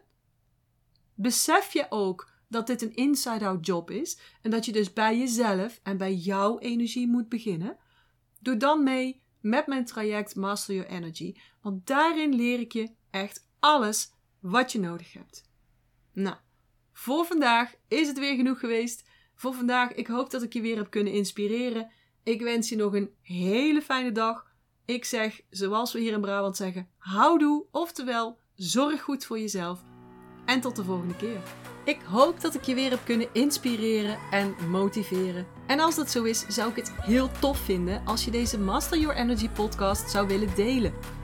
Besef 1.14 1.72
je 1.72 1.86
ook 1.88 2.32
dat 2.48 2.66
dit 2.66 2.82
een 2.82 2.94
inside-out 2.94 3.66
job 3.66 3.90
is 3.90 4.18
en 4.42 4.50
dat 4.50 4.64
je 4.64 4.72
dus 4.72 4.92
bij 4.92 5.18
jezelf 5.18 5.80
en 5.82 5.96
bij 5.96 6.14
jouw 6.14 6.58
energie 6.58 7.08
moet 7.08 7.28
beginnen? 7.28 7.76
Doe 8.40 8.56
dan 8.56 8.82
mee 8.82 9.22
met 9.40 9.66
mijn 9.66 9.84
traject 9.84 10.36
Master 10.36 10.74
Your 10.74 10.90
Energy, 10.90 11.36
want 11.60 11.86
daarin 11.86 12.34
leer 12.34 12.60
ik 12.60 12.72
je 12.72 12.90
echt 13.10 13.43
alles 13.64 14.10
wat 14.40 14.72
je 14.72 14.78
nodig 14.78 15.12
hebt. 15.12 15.44
Nou, 16.12 16.36
voor 16.92 17.24
vandaag 17.24 17.74
is 17.88 18.08
het 18.08 18.18
weer 18.18 18.36
genoeg 18.36 18.58
geweest. 18.58 19.04
Voor 19.34 19.54
vandaag, 19.54 19.92
ik 19.92 20.06
hoop 20.06 20.30
dat 20.30 20.42
ik 20.42 20.52
je 20.52 20.60
weer 20.60 20.76
heb 20.76 20.90
kunnen 20.90 21.12
inspireren. 21.12 21.90
Ik 22.22 22.42
wens 22.42 22.68
je 22.68 22.76
nog 22.76 22.94
een 22.94 23.10
hele 23.20 23.82
fijne 23.82 24.12
dag. 24.12 24.46
Ik 24.84 25.04
zeg, 25.04 25.40
zoals 25.50 25.92
we 25.92 26.00
hier 26.00 26.12
in 26.12 26.20
Brabant 26.20 26.56
zeggen, 26.56 26.88
houdoe, 26.98 27.64
oftewel, 27.70 28.38
zorg 28.54 29.02
goed 29.02 29.24
voor 29.24 29.38
jezelf. 29.38 29.82
En 30.44 30.60
tot 30.60 30.76
de 30.76 30.84
volgende 30.84 31.16
keer. 31.16 31.40
Ik 31.84 32.00
hoop 32.00 32.40
dat 32.40 32.54
ik 32.54 32.62
je 32.62 32.74
weer 32.74 32.90
heb 32.90 33.04
kunnen 33.04 33.28
inspireren 33.32 34.18
en 34.30 34.54
motiveren. 34.70 35.46
En 35.66 35.80
als 35.80 35.94
dat 35.94 36.10
zo 36.10 36.22
is, 36.22 36.46
zou 36.48 36.70
ik 36.70 36.76
het 36.76 36.92
heel 36.92 37.30
tof 37.40 37.58
vinden 37.58 38.06
als 38.06 38.24
je 38.24 38.30
deze 38.30 38.58
Master 38.58 38.98
Your 38.98 39.16
Energy 39.16 39.48
podcast 39.48 40.10
zou 40.10 40.26
willen 40.26 40.54
delen. 40.54 41.23